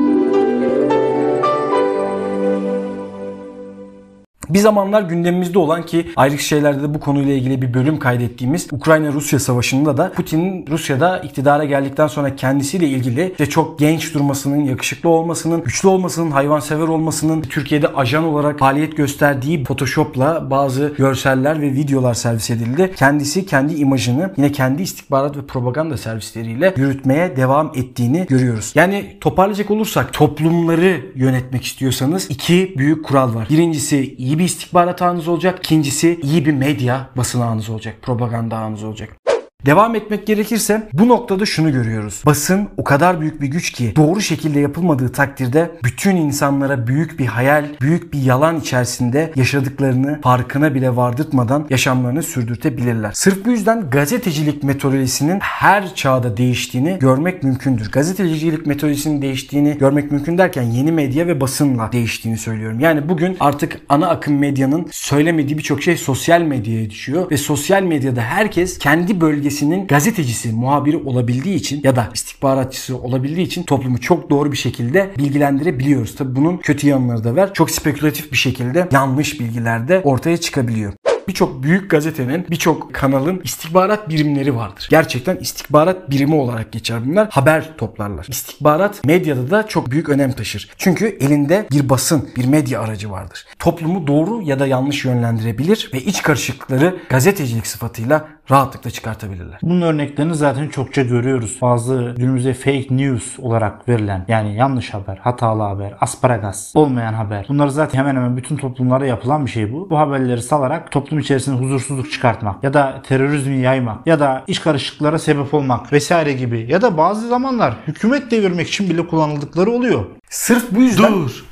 Bir 4.51 4.59
zamanlar 4.59 5.03
gündemimizde 5.03 5.59
olan 5.59 5.87
ki 5.87 6.07
ayrık 6.17 6.41
şeylerde 6.41 6.83
de 6.83 6.95
bu 6.95 7.01
konuyla 7.01 7.35
ilgili 7.35 7.63
bir 7.63 7.75
bölüm 7.75 7.99
kaydettiğimiz 7.99 8.69
Ukrayna-Rusya 8.73 9.39
savaşında 9.39 9.97
da 9.97 10.13
Putin'in 10.13 10.67
Rusya'da 10.67 11.19
iktidara 11.19 11.65
geldikten 11.65 12.07
sonra 12.07 12.37
kendisiyle 12.37 12.89
ilgili 12.89 13.31
işte 13.31 13.47
çok 13.47 13.79
genç 13.79 14.15
durmasının, 14.15 14.65
yakışıklı 14.65 15.09
olmasının, 15.09 15.65
güçlü 15.65 15.89
olmasının, 15.89 16.31
hayvansever 16.31 16.89
olmasının, 16.89 17.43
Türkiye'de 17.43 17.89
ajan 17.89 18.25
olarak 18.25 18.59
faaliyet 18.59 18.97
gösterdiği 18.97 19.65
Photoshop'la 19.65 20.51
bazı 20.51 20.93
görseller 20.99 21.63
ve 21.63 21.73
videolar 21.73 22.15
servis 22.15 22.51
edildi. 22.51 22.93
Kendisi 22.97 23.47
kendi 23.47 23.75
imajını 23.75 24.35
yine 24.37 24.53
kendi 24.53 24.83
istihbarat 24.83 25.37
ve 25.37 25.47
propaganda 25.47 25.97
servisleriyle 25.97 26.75
yürütmeye 26.77 27.37
devam 27.37 27.73
ettiğini 27.75 28.27
görüyoruz. 28.29 28.73
Yani 28.75 29.17
toparlayacak 29.21 29.71
olursak 29.71 30.13
toplumları 30.13 31.01
yönetmek 31.15 31.65
istiyorsanız 31.65 32.31
iki 32.31 32.75
büyük 32.79 33.05
kural 33.05 33.35
var. 33.35 33.47
Birincisi 33.51 34.15
iyi 34.19 34.39
bir 34.39 34.40
istihbarat 34.45 35.03
ağınız 35.03 35.29
olacak. 35.29 35.59
İkincisi 35.59 36.21
iyi 36.23 36.47
bir 36.47 36.53
medya 36.53 37.11
basın 37.17 37.41
ağınız 37.41 37.71
olacak. 37.71 37.95
Propaganda 38.03 38.57
ağınız 38.57 38.85
olacak. 38.85 39.20
Devam 39.67 39.95
etmek 39.95 40.27
gerekirse 40.27 40.89
bu 40.93 41.09
noktada 41.09 41.47
şunu 41.47 41.73
görüyoruz. 41.73 42.23
Basın 42.27 42.69
o 42.77 42.85
kadar 42.85 43.21
büyük 43.21 43.41
bir 43.41 43.47
güç 43.47 43.71
ki 43.73 43.93
doğru 43.97 44.21
şekilde 44.21 44.61
yapılmadığı 44.61 45.13
takdirde 45.13 45.71
bütün 45.85 46.17
insanlara 46.17 46.87
büyük 46.87 47.19
bir 47.19 47.27
hayal, 47.27 47.65
büyük 47.81 48.13
bir 48.13 48.23
yalan 48.23 48.61
içerisinde 48.61 49.33
yaşadıklarını 49.37 50.21
farkına 50.21 50.75
bile 50.75 50.97
vardırtmadan 50.97 51.67
yaşamlarını 51.71 52.23
sürdürtebilirler. 52.23 53.13
Sırf 53.15 53.45
bu 53.45 53.51
yüzden 53.51 53.91
gazetecilik 53.91 54.63
metodolojisinin 54.63 55.41
her 55.41 55.95
çağda 55.95 56.37
değiştiğini 56.37 56.99
görmek 57.01 57.43
mümkündür. 57.43 57.91
Gazetecilik 57.91 58.67
metodolojisinin 58.67 59.23
değiştiğini 59.23 59.79
görmek 59.79 60.13
mümkün 60.13 60.39
derken 60.39 60.63
yeni 60.63 60.93
medya 60.93 61.27
ve 61.27 61.41
basınla 61.41 61.93
değiştiğini 61.93 62.39
söylüyorum. 62.39 62.81
Yani 62.81 63.09
bugün 63.09 63.37
artık 63.41 63.81
ana 63.89 64.09
akım 64.09 64.39
medyanın 64.39 64.87
söylemediği 64.91 65.59
birçok 65.59 65.83
şey 65.83 65.97
sosyal 65.97 66.41
medyaya 66.41 66.91
düşüyor 66.91 67.31
ve 67.31 67.37
sosyal 67.37 67.83
medyada 67.83 68.21
herkes 68.21 68.79
kendi 68.79 69.21
bölgesinde 69.21 69.50
bölgesinin 69.51 69.87
gazetecisi, 69.87 70.53
muhabiri 70.53 70.97
olabildiği 70.97 71.55
için 71.55 71.81
ya 71.85 71.97
da 71.97 72.09
istihbaratçısı 72.15 72.99
olabildiği 72.99 73.47
için 73.47 73.63
toplumu 73.63 74.01
çok 74.01 74.31
doğru 74.31 74.53
bir 74.53 74.57
şekilde 74.57 75.11
bilgilendirebiliyoruz. 75.19 76.15
Tabi 76.15 76.37
bunun 76.37 76.57
kötü 76.57 76.89
yanları 76.89 77.25
da 77.25 77.37
var. 77.37 77.55
Çok 77.55 77.71
spekülatif 77.71 78.33
bir 78.33 78.37
şekilde 78.37 78.89
yanlış 78.93 79.41
bilgiler 79.41 79.89
de 79.89 80.01
ortaya 80.05 80.37
çıkabiliyor 80.37 80.93
birçok 81.31 81.63
büyük 81.63 81.91
gazetenin, 81.91 82.47
birçok 82.51 82.95
kanalın 82.95 83.41
istihbarat 83.45 84.09
birimleri 84.09 84.57
vardır. 84.57 84.89
Gerçekten 84.91 85.37
istihbarat 85.37 86.11
birimi 86.11 86.35
olarak 86.35 86.73
geçer 86.73 87.01
bunlar. 87.07 87.29
Haber 87.31 87.77
toplarlar. 87.77 88.27
İstihbarat 88.29 89.05
medyada 89.05 89.51
da 89.51 89.67
çok 89.67 89.91
büyük 89.91 90.09
önem 90.09 90.33
taşır. 90.33 90.71
Çünkü 90.77 91.19
elinde 91.21 91.67
bir 91.71 91.89
basın, 91.89 92.29
bir 92.37 92.45
medya 92.45 92.81
aracı 92.81 93.11
vardır. 93.11 93.47
Toplumu 93.59 94.07
doğru 94.07 94.43
ya 94.43 94.59
da 94.59 94.67
yanlış 94.67 95.05
yönlendirebilir 95.05 95.91
ve 95.95 96.01
iç 96.01 96.23
karışıklıkları 96.23 96.97
gazetecilik 97.09 97.67
sıfatıyla 97.67 98.29
rahatlıkla 98.51 98.91
çıkartabilirler. 98.91 99.59
Bunun 99.63 99.81
örneklerini 99.81 100.35
zaten 100.35 100.69
çokça 100.69 101.03
görüyoruz. 101.03 101.59
Bazı 101.63 102.15
günümüzde 102.17 102.55
fake 102.55 102.87
news 102.91 103.39
olarak 103.39 103.89
verilen 103.89 104.25
yani 104.29 104.57
yanlış 104.57 104.95
haber, 104.95 105.17
hatalı 105.17 105.63
haber, 105.63 105.95
asparagas, 106.01 106.73
olmayan 106.75 107.15
haber. 107.15 107.47
Bunlar 107.49 107.69
zaten 107.69 107.99
hemen 107.99 108.17
hemen 108.17 108.37
bütün 108.37 108.57
toplumlarda 108.57 109.07
yapılan 109.07 109.47
bir 109.47 109.51
şey 109.51 109.73
bu. 109.73 109.91
Bu 109.91 109.99
haberleri 109.99 110.43
salarak 110.43 110.91
toplum 110.91 111.19
içerisinde 111.19 111.57
huzursuzluk 111.57 112.13
çıkartmak 112.13 112.65
ya 112.65 112.75
da 112.75 113.03
terörizmi 113.03 113.57
yaymak 113.57 114.07
ya 114.07 114.21
da 114.21 114.45
iç 114.47 114.61
karışıklıklara 114.61 115.19
sebep 115.19 115.55
olmak 115.55 115.93
vesaire 115.93 116.33
gibi 116.33 116.67
ya 116.69 116.83
da 116.83 116.97
bazı 116.97 117.29
zamanlar 117.29 117.75
hükümet 117.87 118.31
devirmek 118.31 118.69
için 118.69 118.91
bile 118.91 119.07
kullanıldıkları 119.07 119.71
oluyor. 119.71 120.05
Sırf 120.29 120.73
bu 120.73 120.83
yüzden 120.83 121.13
Dur. 121.13 121.45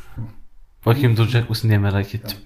Bakayım 0.87 1.17
duracak 1.17 1.51
mısın 1.51 1.69
diye 1.69 1.79
merak 1.79 2.15
ettim. 2.15 2.39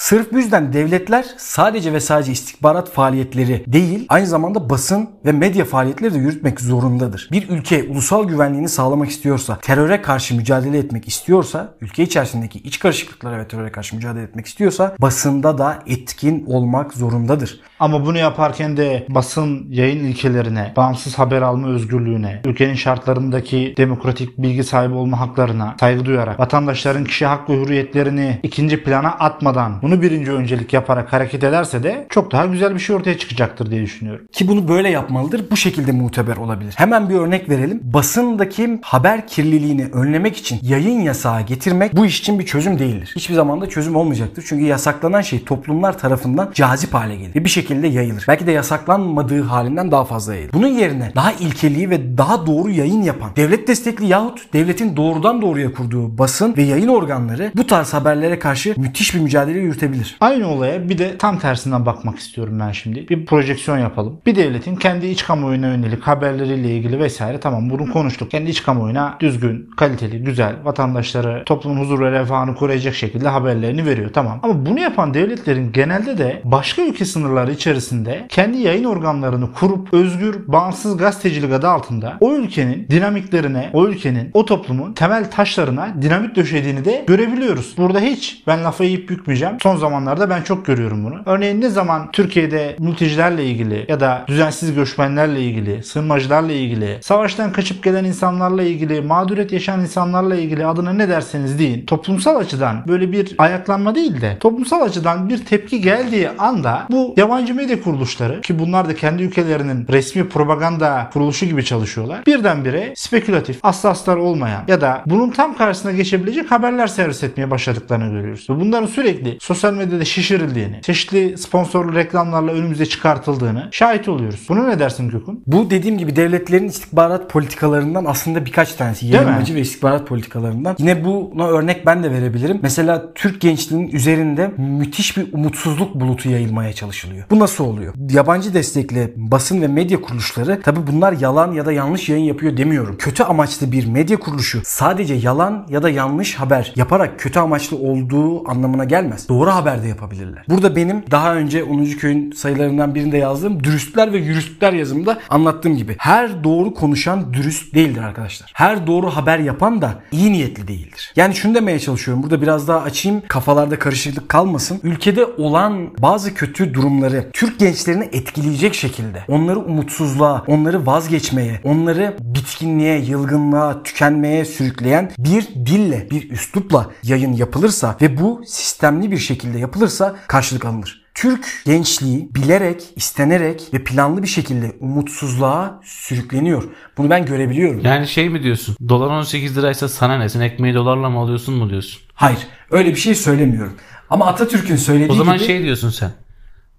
Sırf 0.00 0.32
bu 0.32 0.38
yüzden 0.38 0.72
devletler 0.72 1.24
sadece 1.36 1.92
ve 1.92 2.00
sadece 2.00 2.32
istihbarat 2.32 2.90
faaliyetleri 2.90 3.64
değil, 3.66 4.06
aynı 4.08 4.26
zamanda 4.26 4.70
basın 4.70 5.10
ve 5.24 5.32
medya 5.32 5.64
faaliyetleri 5.64 6.14
de 6.14 6.18
yürütmek 6.18 6.60
zorundadır. 6.60 7.28
Bir 7.32 7.48
ülke 7.48 7.84
ulusal 7.84 8.24
güvenliğini 8.28 8.68
sağlamak 8.68 9.10
istiyorsa, 9.10 9.58
teröre 9.62 10.02
karşı 10.02 10.36
mücadele 10.36 10.78
etmek 10.78 11.08
istiyorsa, 11.08 11.74
ülke 11.80 12.02
içerisindeki 12.02 12.58
iç 12.58 12.78
karışıklıklara 12.78 13.38
ve 13.38 13.48
teröre 13.48 13.72
karşı 13.72 13.96
mücadele 13.96 14.22
etmek 14.22 14.46
istiyorsa 14.46 14.96
basında 14.98 15.58
da 15.58 15.82
etkin 15.86 16.46
olmak 16.46 16.94
zorundadır. 16.94 17.60
Ama 17.80 18.06
bunu 18.06 18.18
yaparken 18.18 18.76
de 18.76 19.06
basın 19.08 19.66
yayın 19.70 20.04
ilkelerine, 20.04 20.72
bağımsız 20.76 21.18
haber 21.18 21.42
alma 21.42 21.68
özgürlüğüne, 21.68 22.40
ülkenin 22.44 22.74
şartlarındaki 22.74 23.74
demokratik 23.76 24.38
bilgi 24.38 24.64
sahibi 24.64 24.94
olma 24.94 25.20
haklarına 25.20 25.76
saygı 25.80 26.04
duyarak, 26.04 26.40
vatandaşların 26.40 27.04
kişi 27.04 27.26
hak 27.26 27.50
ve 27.50 27.56
hürriyetlerini 27.56 28.40
ikinci 28.42 28.82
plana 28.82 29.08
atmadan 29.08 29.89
bunu 29.90 30.02
birinci 30.02 30.32
öncelik 30.32 30.72
yaparak 30.72 31.12
hareket 31.12 31.44
ederse 31.44 31.82
de 31.82 32.06
çok 32.10 32.32
daha 32.32 32.46
güzel 32.46 32.74
bir 32.74 32.78
şey 32.78 32.96
ortaya 32.96 33.18
çıkacaktır 33.18 33.70
diye 33.70 33.82
düşünüyorum. 33.82 34.26
Ki 34.32 34.48
bunu 34.48 34.68
böyle 34.68 34.88
yapmalıdır. 34.88 35.44
Bu 35.50 35.56
şekilde 35.56 35.92
muteber 35.92 36.36
olabilir. 36.36 36.74
Hemen 36.76 37.08
bir 37.08 37.14
örnek 37.14 37.48
verelim. 37.48 37.80
Basındaki 37.82 38.78
haber 38.82 39.26
kirliliğini 39.26 39.86
önlemek 39.92 40.36
için 40.36 40.58
yayın 40.62 41.00
yasağı 41.00 41.42
getirmek 41.42 41.96
bu 41.96 42.06
iş 42.06 42.20
için 42.20 42.38
bir 42.38 42.46
çözüm 42.46 42.78
değildir. 42.78 43.12
Hiçbir 43.16 43.34
zaman 43.34 43.60
da 43.60 43.68
çözüm 43.68 43.96
olmayacaktır. 43.96 44.44
Çünkü 44.48 44.64
yasaklanan 44.64 45.20
şey 45.20 45.44
toplumlar 45.44 45.98
tarafından 45.98 46.50
cazip 46.54 46.94
hale 46.94 47.16
gelir 47.16 47.34
ve 47.34 47.44
bir 47.44 47.50
şekilde 47.50 47.86
yayılır. 47.86 48.24
Belki 48.28 48.46
de 48.46 48.52
yasaklanmadığı 48.52 49.42
halinden 49.42 49.90
daha 49.90 50.04
fazla 50.04 50.34
yayılır. 50.34 50.52
Bunun 50.52 50.68
yerine 50.68 51.12
daha 51.14 51.32
ilkeli 51.32 51.90
ve 51.90 52.18
daha 52.18 52.46
doğru 52.46 52.70
yayın 52.70 53.02
yapan, 53.02 53.30
devlet 53.36 53.68
destekli 53.68 54.06
yahut 54.06 54.52
devletin 54.52 54.96
doğrudan 54.96 55.42
doğruya 55.42 55.72
kurduğu 55.72 56.18
basın 56.18 56.56
ve 56.56 56.62
yayın 56.62 56.88
organları 56.88 57.52
bu 57.56 57.66
tarz 57.66 57.94
haberlere 57.94 58.38
karşı 58.38 58.74
müthiş 58.76 59.14
bir 59.14 59.20
mücadele 59.20 59.58
yürütebilir. 59.80 60.16
Aynı 60.20 60.48
olaya 60.48 60.88
bir 60.88 60.98
de 60.98 61.18
tam 61.18 61.38
tersinden 61.38 61.86
bakmak 61.86 62.18
istiyorum 62.18 62.58
ben 62.60 62.72
şimdi. 62.72 63.08
Bir 63.08 63.26
projeksiyon 63.26 63.78
yapalım. 63.78 64.20
Bir 64.26 64.36
devletin 64.36 64.76
kendi 64.76 65.06
iç 65.06 65.24
kamuoyuna 65.24 65.66
yönelik 65.66 66.02
haberleriyle 66.02 66.76
ilgili 66.76 66.98
vesaire 66.98 67.40
tamam 67.40 67.70
bunu 67.70 67.92
konuştuk. 67.92 68.30
Kendi 68.30 68.50
iç 68.50 68.62
kamuoyuna 68.62 69.16
düzgün, 69.20 69.70
kaliteli, 69.76 70.24
güzel, 70.24 70.54
vatandaşları 70.64 71.42
toplumun 71.46 71.80
huzur 71.80 72.00
ve 72.00 72.10
refahını 72.10 72.54
koruyacak 72.54 72.94
şekilde 72.94 73.28
haberlerini 73.28 73.86
veriyor. 73.86 74.10
Tamam. 74.12 74.40
Ama 74.42 74.66
bunu 74.66 74.80
yapan 74.80 75.14
devletlerin 75.14 75.72
genelde 75.72 76.18
de 76.18 76.40
başka 76.44 76.82
ülke 76.82 77.04
sınırları 77.04 77.52
içerisinde 77.52 78.26
kendi 78.28 78.58
yayın 78.58 78.84
organlarını 78.84 79.52
kurup 79.52 79.94
özgür, 79.94 80.36
bağımsız 80.46 80.96
gazetecilik 80.96 81.52
adı 81.52 81.68
altında 81.68 82.16
o 82.20 82.34
ülkenin 82.34 82.86
dinamiklerine, 82.90 83.70
o 83.72 83.86
ülkenin, 83.86 84.30
o 84.34 84.44
toplumun 84.44 84.92
temel 84.92 85.30
taşlarına 85.30 85.94
dinamit 86.02 86.36
döşediğini 86.36 86.84
de 86.84 87.04
görebiliyoruz. 87.06 87.74
Burada 87.76 88.00
hiç 88.00 88.42
ben 88.46 88.64
lafa 88.64 88.84
yiyip 88.84 89.08
bükmeyeceğim. 89.08 89.56
Son 89.62 89.69
zamanlarda 89.76 90.30
ben 90.30 90.42
çok 90.42 90.66
görüyorum 90.66 91.04
bunu. 91.04 91.22
Örneğin 91.26 91.60
ne 91.60 91.68
zaman 91.68 92.10
Türkiye'de 92.12 92.76
mültecilerle 92.78 93.44
ilgili 93.44 93.84
ya 93.88 94.00
da 94.00 94.24
düzensiz 94.28 94.74
göçmenlerle 94.74 95.42
ilgili, 95.42 95.82
sığınmacılarla 95.82 96.52
ilgili, 96.52 96.98
savaştan 97.02 97.52
kaçıp 97.52 97.84
gelen 97.84 98.04
insanlarla 98.04 98.62
ilgili, 98.62 99.00
mağduriyet 99.00 99.52
yaşayan 99.52 99.80
insanlarla 99.80 100.34
ilgili 100.34 100.66
adına 100.66 100.92
ne 100.92 101.08
derseniz 101.08 101.58
deyin. 101.58 101.86
Toplumsal 101.86 102.36
açıdan 102.36 102.84
böyle 102.88 103.12
bir 103.12 103.34
ayaklanma 103.38 103.94
değil 103.94 104.20
de 104.20 104.36
toplumsal 104.40 104.82
açıdan 104.82 105.28
bir 105.28 105.44
tepki 105.44 105.80
geldiği 105.80 106.28
anda 106.38 106.86
bu 106.90 107.14
yabancı 107.16 107.54
medya 107.54 107.82
kuruluşları 107.82 108.40
ki 108.40 108.58
bunlar 108.58 108.88
da 108.88 108.94
kendi 108.94 109.22
ülkelerinin 109.22 109.86
resmi 109.88 110.28
propaganda 110.28 111.10
kuruluşu 111.12 111.46
gibi 111.46 111.64
çalışıyorlar. 111.64 112.26
Birdenbire 112.26 112.92
spekülatif, 112.96 113.58
aslaslar 113.62 114.16
olmayan 114.16 114.64
ya 114.68 114.80
da 114.80 115.02
bunun 115.06 115.30
tam 115.30 115.56
karşısına 115.56 115.92
geçebilecek 115.92 116.50
haberler 116.50 116.86
servis 116.86 117.22
etmeye 117.22 117.50
başladıklarını 117.50 118.12
görüyoruz. 118.12 118.46
Bunların 118.48 118.86
sürekli 118.86 119.38
sosyal 119.40 119.59
medyada 119.68 120.04
şişirildiğini, 120.04 120.82
çeşitli 120.82 121.38
sponsorlu 121.38 121.94
reklamlarla 121.94 122.52
önümüze 122.52 122.86
çıkartıldığını 122.86 123.68
şahit 123.72 124.08
oluyoruz. 124.08 124.46
Bunu 124.48 124.68
ne 124.68 124.78
dersin 124.78 125.08
Gökün? 125.08 125.42
Bu 125.46 125.70
dediğim 125.70 125.98
gibi 125.98 126.16
devletlerin 126.16 126.68
istihbarat 126.68 127.30
politikalarından 127.30 128.04
aslında 128.04 128.46
birkaç 128.46 128.72
tanesi. 128.74 129.06
Yayınmacı 129.06 129.54
ve 129.54 129.60
istihbarat 129.60 130.06
politikalarından. 130.06 130.76
Yine 130.78 131.04
buna 131.04 131.48
örnek 131.48 131.86
ben 131.86 132.02
de 132.02 132.10
verebilirim. 132.10 132.58
Mesela 132.62 133.14
Türk 133.14 133.40
gençliğinin 133.40 133.88
üzerinde 133.88 134.50
müthiş 134.58 135.16
bir 135.16 135.32
umutsuzluk 135.32 135.94
bulutu 135.94 136.30
yayılmaya 136.30 136.72
çalışılıyor. 136.72 137.24
Bu 137.30 137.38
nasıl 137.38 137.64
oluyor? 137.64 137.94
Yabancı 138.10 138.54
destekli 138.54 139.12
basın 139.16 139.62
ve 139.62 139.68
medya 139.68 140.00
kuruluşları 140.00 140.62
tabi 140.62 140.86
bunlar 140.86 141.12
yalan 141.12 141.52
ya 141.52 141.66
da 141.66 141.72
yanlış 141.72 142.08
yayın 142.08 142.24
yapıyor 142.24 142.56
demiyorum. 142.56 142.96
Kötü 142.98 143.22
amaçlı 143.22 143.72
bir 143.72 143.86
medya 143.86 144.20
kuruluşu 144.20 144.62
sadece 144.64 145.14
yalan 145.14 145.66
ya 145.68 145.82
da 145.82 145.90
yanlış 145.90 146.34
haber 146.34 146.72
yaparak 146.76 147.18
kötü 147.18 147.38
amaçlı 147.38 147.76
olduğu 147.76 148.50
anlamına 148.50 148.84
gelmez. 148.84 149.28
Doğru 149.28 149.39
doğru 149.40 149.50
haber 149.50 149.82
de 149.82 149.88
yapabilirler. 149.88 150.44
Burada 150.48 150.76
benim 150.76 151.04
daha 151.10 151.34
önce 151.34 151.64
10. 151.64 151.84
köyün 151.84 152.32
sayılarından 152.32 152.94
birinde 152.94 153.18
yazdığım 153.18 153.64
dürüstlükler 153.64 154.12
ve 154.12 154.18
yürüstlükler 154.18 154.72
yazımda 154.72 155.18
anlattığım 155.30 155.76
gibi 155.76 155.94
her 155.98 156.44
doğru 156.44 156.74
konuşan 156.74 157.34
dürüst 157.34 157.74
değildir 157.74 158.02
arkadaşlar. 158.02 158.52
Her 158.54 158.86
doğru 158.86 159.10
haber 159.10 159.38
yapan 159.38 159.82
da 159.82 159.94
iyi 160.12 160.32
niyetli 160.32 160.68
değildir. 160.68 161.12
Yani 161.16 161.34
şunu 161.34 161.54
demeye 161.54 161.78
çalışıyorum. 161.78 162.22
Burada 162.22 162.42
biraz 162.42 162.68
daha 162.68 162.80
açayım 162.80 163.22
kafalarda 163.28 163.78
karışıklık 163.78 164.28
kalmasın. 164.28 164.80
Ülkede 164.82 165.24
olan 165.24 165.90
bazı 165.98 166.34
kötü 166.34 166.74
durumları 166.74 167.30
Türk 167.32 167.58
gençlerini 167.58 168.04
etkileyecek 168.04 168.74
şekilde 168.74 169.24
onları 169.28 169.58
umutsuzluğa, 169.58 170.44
onları 170.46 170.86
vazgeçmeye, 170.86 171.60
onları 171.64 172.16
bitkinliğe, 172.20 172.98
yılgınlığa, 172.98 173.82
tükenmeye 173.82 174.44
sürükleyen 174.44 175.10
bir 175.18 175.48
dille, 175.66 176.08
bir 176.10 176.30
üslupla 176.30 176.90
yayın 177.02 177.32
yapılırsa 177.32 177.96
ve 178.02 178.20
bu 178.20 178.42
sistemli 178.46 179.10
bir 179.10 179.29
şekilde 179.30 179.58
yapılırsa 179.58 180.16
karşılık 180.28 180.64
alınır. 180.64 181.00
Türk 181.14 181.62
gençliği 181.66 182.34
bilerek, 182.34 182.82
istenerek 182.96 183.62
ve 183.74 183.84
planlı 183.84 184.22
bir 184.22 184.28
şekilde 184.28 184.76
umutsuzluğa 184.80 185.80
sürükleniyor. 185.84 186.64
Bunu 186.96 187.10
ben 187.10 187.26
görebiliyorum. 187.26 187.80
Yani 187.84 188.08
şey 188.08 188.28
mi 188.28 188.42
diyorsun? 188.42 188.76
Dolar 188.88 189.06
18 189.06 189.58
liraysa 189.58 189.88
sana 189.88 190.18
ne? 190.18 190.28
Sen 190.28 190.40
ekmeği 190.40 190.74
dolarla 190.74 191.10
mı 191.10 191.18
alıyorsun 191.18 191.54
mu 191.54 191.70
diyorsun? 191.70 192.02
Hayır, 192.14 192.38
öyle 192.70 192.90
bir 192.90 193.00
şey 193.00 193.14
söylemiyorum. 193.14 193.72
Ama 194.10 194.26
Atatürk'ün 194.26 194.76
söylediği 194.76 195.10
O 195.10 195.14
zaman 195.14 195.36
gibi... 195.36 195.46
şey 195.46 195.62
diyorsun 195.62 195.90
sen. 195.90 196.10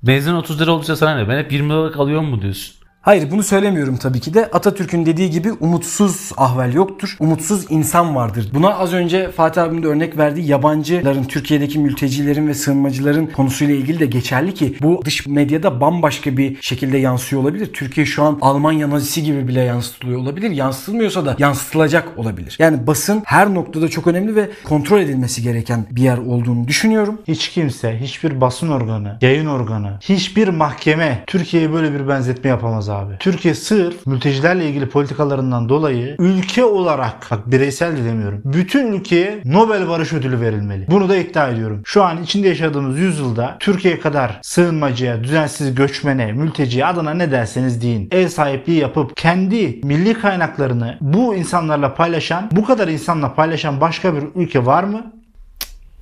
Benzin 0.03 0.33
30 0.33 0.61
lira 0.61 0.71
olduysa 0.71 0.95
sana 0.95 1.15
ne? 1.15 1.29
Ben 1.29 1.37
hep 1.37 1.51
20 1.51 1.69
liralık 1.69 1.97
alıyorum 1.99 2.25
mu 2.29 2.41
diyorsun? 2.41 2.75
Hayır 3.01 3.31
bunu 3.31 3.43
söylemiyorum 3.43 3.97
tabii 3.97 4.19
ki 4.19 4.33
de. 4.33 4.45
Atatürk'ün 4.45 5.05
dediği 5.05 5.29
gibi 5.29 5.51
umutsuz 5.51 6.31
ahval 6.37 6.73
yoktur. 6.73 7.17
Umutsuz 7.19 7.65
insan 7.69 8.15
vardır. 8.15 8.49
Buna 8.53 8.75
az 8.75 8.93
önce 8.93 9.31
Fatih 9.31 9.63
abim 9.63 9.83
de 9.83 9.87
örnek 9.87 10.17
verdiği 10.17 10.47
yabancıların, 10.47 11.23
Türkiye'deki 11.23 11.79
mültecilerin 11.79 12.47
ve 12.47 12.53
sığınmacıların 12.53 13.25
konusuyla 13.25 13.75
ilgili 13.75 13.99
de 13.99 14.05
geçerli 14.05 14.53
ki 14.53 14.77
bu 14.81 15.01
dış 15.05 15.27
medyada 15.27 15.81
bambaşka 15.81 16.37
bir 16.37 16.61
şekilde 16.61 16.97
yansıyor 16.97 17.41
olabilir. 17.41 17.73
Türkiye 17.73 18.05
şu 18.05 18.23
an 18.23 18.37
Almanya 18.41 18.89
nazisi 18.89 19.23
gibi 19.23 19.47
bile 19.47 19.61
yansıtılıyor 19.61 20.19
olabilir. 20.19 20.51
Yansıtılmıyorsa 20.51 21.25
da 21.25 21.35
yansıtılacak 21.39 22.07
olabilir. 22.17 22.55
Yani 22.59 22.87
basın 22.87 23.21
her 23.25 23.53
noktada 23.53 23.87
çok 23.87 24.07
önemli 24.07 24.35
ve 24.35 24.49
kontrol 24.63 24.99
edilmesi 24.99 25.43
gereken 25.43 25.85
bir 25.91 26.01
yer 26.01 26.17
olduğunu 26.17 26.67
düşünüyorum. 26.67 27.21
Hiç 27.27 27.49
kimse, 27.49 27.99
hiçbir 27.99 28.41
basın 28.41 28.69
organı, 28.69 29.17
yayın 29.21 29.45
organı, 29.45 29.97
hiçbir 30.01 30.47
mahkeme 30.47 31.23
Türkiye'ye 31.27 31.73
böyle 31.73 31.93
bir 31.93 32.07
benzetme 32.07 32.49
yapamaz 32.49 32.90
abi. 32.91 33.13
Türkiye 33.19 33.55
sırf 33.55 34.07
mültecilerle 34.07 34.69
ilgili 34.69 34.89
politikalarından 34.89 35.69
dolayı 35.69 36.15
ülke 36.19 36.65
olarak, 36.65 37.27
bak 37.31 37.51
bireysel 37.51 37.97
de 37.97 38.05
demiyorum, 38.05 38.41
bütün 38.45 38.93
ülkeye 38.93 39.41
Nobel 39.45 39.89
Barış 39.89 40.13
Ödülü 40.13 40.41
verilmeli. 40.41 40.85
Bunu 40.89 41.09
da 41.09 41.15
iddia 41.15 41.49
ediyorum. 41.49 41.81
Şu 41.85 42.03
an 42.03 42.23
içinde 42.23 42.47
yaşadığımız 42.47 42.99
yüzyılda 42.99 43.57
Türkiye 43.59 43.99
kadar 43.99 44.39
sığınmacıya, 44.41 45.23
düzensiz 45.23 45.75
göçmene, 45.75 46.31
mülteciye 46.31 46.85
adına 46.85 47.13
ne 47.13 47.31
derseniz 47.31 47.81
deyin, 47.81 48.09
ev 48.11 48.27
sahipliği 48.27 48.79
yapıp 48.79 49.17
kendi 49.17 49.81
milli 49.83 50.13
kaynaklarını 50.13 50.97
bu 51.01 51.35
insanlarla 51.35 51.93
paylaşan, 51.93 52.49
bu 52.51 52.65
kadar 52.65 52.87
insanla 52.87 53.33
paylaşan 53.33 53.81
başka 53.81 54.15
bir 54.15 54.23
ülke 54.35 54.65
var 54.65 54.83
mı? 54.83 55.13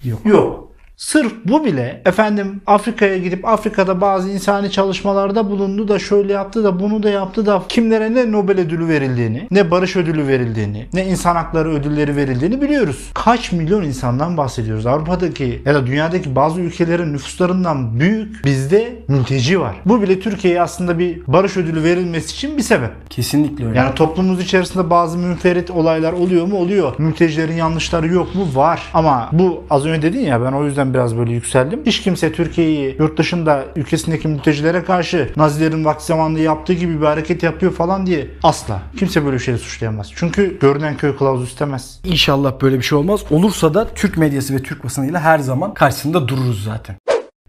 Yok. 0.03 0.25
Yok. 0.25 0.68
Sırf 0.99 1.33
bu 1.45 1.65
bile 1.65 2.01
efendim 2.05 2.61
Afrika'ya 2.67 3.17
gidip 3.17 3.47
Afrika'da 3.47 4.01
bazı 4.01 4.29
insani 4.29 4.71
çalışmalarda 4.71 5.49
bulundu 5.49 5.87
da 5.87 5.99
şöyle 5.99 6.33
yaptı 6.33 6.63
da 6.63 6.79
bunu 6.79 7.03
da 7.03 7.09
yaptı 7.09 7.45
da 7.45 7.63
kimlere 7.69 8.13
ne 8.13 8.31
Nobel 8.31 8.59
ödülü 8.59 8.87
verildiğini, 8.87 9.47
ne 9.51 9.71
barış 9.71 9.95
ödülü 9.95 10.27
verildiğini, 10.27 10.87
ne 10.93 11.05
insan 11.05 11.35
hakları 11.35 11.69
ödülleri 11.69 12.15
verildiğini 12.15 12.61
biliyoruz. 12.61 13.11
Kaç 13.13 13.51
milyon 13.51 13.83
insandan 13.83 14.37
bahsediyoruz. 14.37 14.85
Avrupa'daki 14.85 15.61
ya 15.65 15.75
da 15.75 15.87
dünyadaki 15.87 16.35
bazı 16.35 16.61
ülkelerin 16.61 17.13
nüfuslarından 17.13 17.99
büyük 17.99 18.45
bizde 18.45 19.03
mülteci 19.07 19.59
var. 19.59 19.75
Bu 19.85 20.01
bile 20.01 20.19
Türkiye'ye 20.19 20.61
aslında 20.61 20.99
bir 20.99 21.21
barış 21.27 21.57
ödülü 21.57 21.83
verilmesi 21.83 22.33
için 22.33 22.57
bir 22.57 22.63
sebep. 22.63 22.91
Kesinlikle 23.09 23.67
öyle. 23.67 23.77
Yani 23.77 23.95
toplumumuz 23.95 24.41
içerisinde 24.41 24.89
bazı 24.89 25.17
münferit 25.17 25.71
olaylar 25.71 26.13
oluyor 26.13 26.45
mu? 26.45 26.57
Oluyor. 26.57 26.93
Mültecilerin 26.97 27.55
yanlışları 27.55 28.07
yok 28.07 28.35
mu? 28.35 28.47
Var. 28.53 28.81
Ama 28.93 29.29
bu 29.31 29.63
az 29.69 29.85
önce 29.85 30.01
dedin 30.01 30.25
ya 30.25 30.41
ben 30.41 30.51
o 30.51 30.65
yüzden 30.65 30.88
biraz 30.93 31.17
böyle 31.17 31.31
yükseldim. 31.31 31.81
Hiç 31.85 32.01
kimse 32.01 32.31
Türkiye'yi 32.31 32.95
yurt 32.99 33.17
dışında 33.17 33.65
ülkesindeki 33.75 34.27
mültecilere 34.27 34.83
karşı 34.83 35.29
Nazilerin 35.35 35.85
vakti 35.85 36.05
zamanında 36.05 36.39
yaptığı 36.39 36.73
gibi 36.73 37.01
bir 37.01 37.05
hareket 37.05 37.43
yapıyor 37.43 37.71
falan 37.71 38.05
diye 38.05 38.27
asla. 38.43 38.81
Kimse 38.97 39.25
böyle 39.25 39.37
bir 39.37 39.57
suçlayamaz. 39.57 40.11
Çünkü 40.15 40.59
görünen 40.59 40.97
köy 40.97 41.17
kılavuz 41.17 41.49
istemez. 41.49 41.99
İnşallah 42.03 42.61
böyle 42.61 42.77
bir 42.77 42.83
şey 42.83 42.97
olmaz. 42.97 43.21
Olursa 43.31 43.73
da 43.73 43.87
Türk 43.95 44.17
medyası 44.17 44.55
ve 44.55 44.63
Türk 44.63 44.83
basınıyla 44.83 45.19
her 45.19 45.39
zaman 45.39 45.73
karşısında 45.73 46.27
dururuz 46.27 46.63
zaten. 46.63 46.95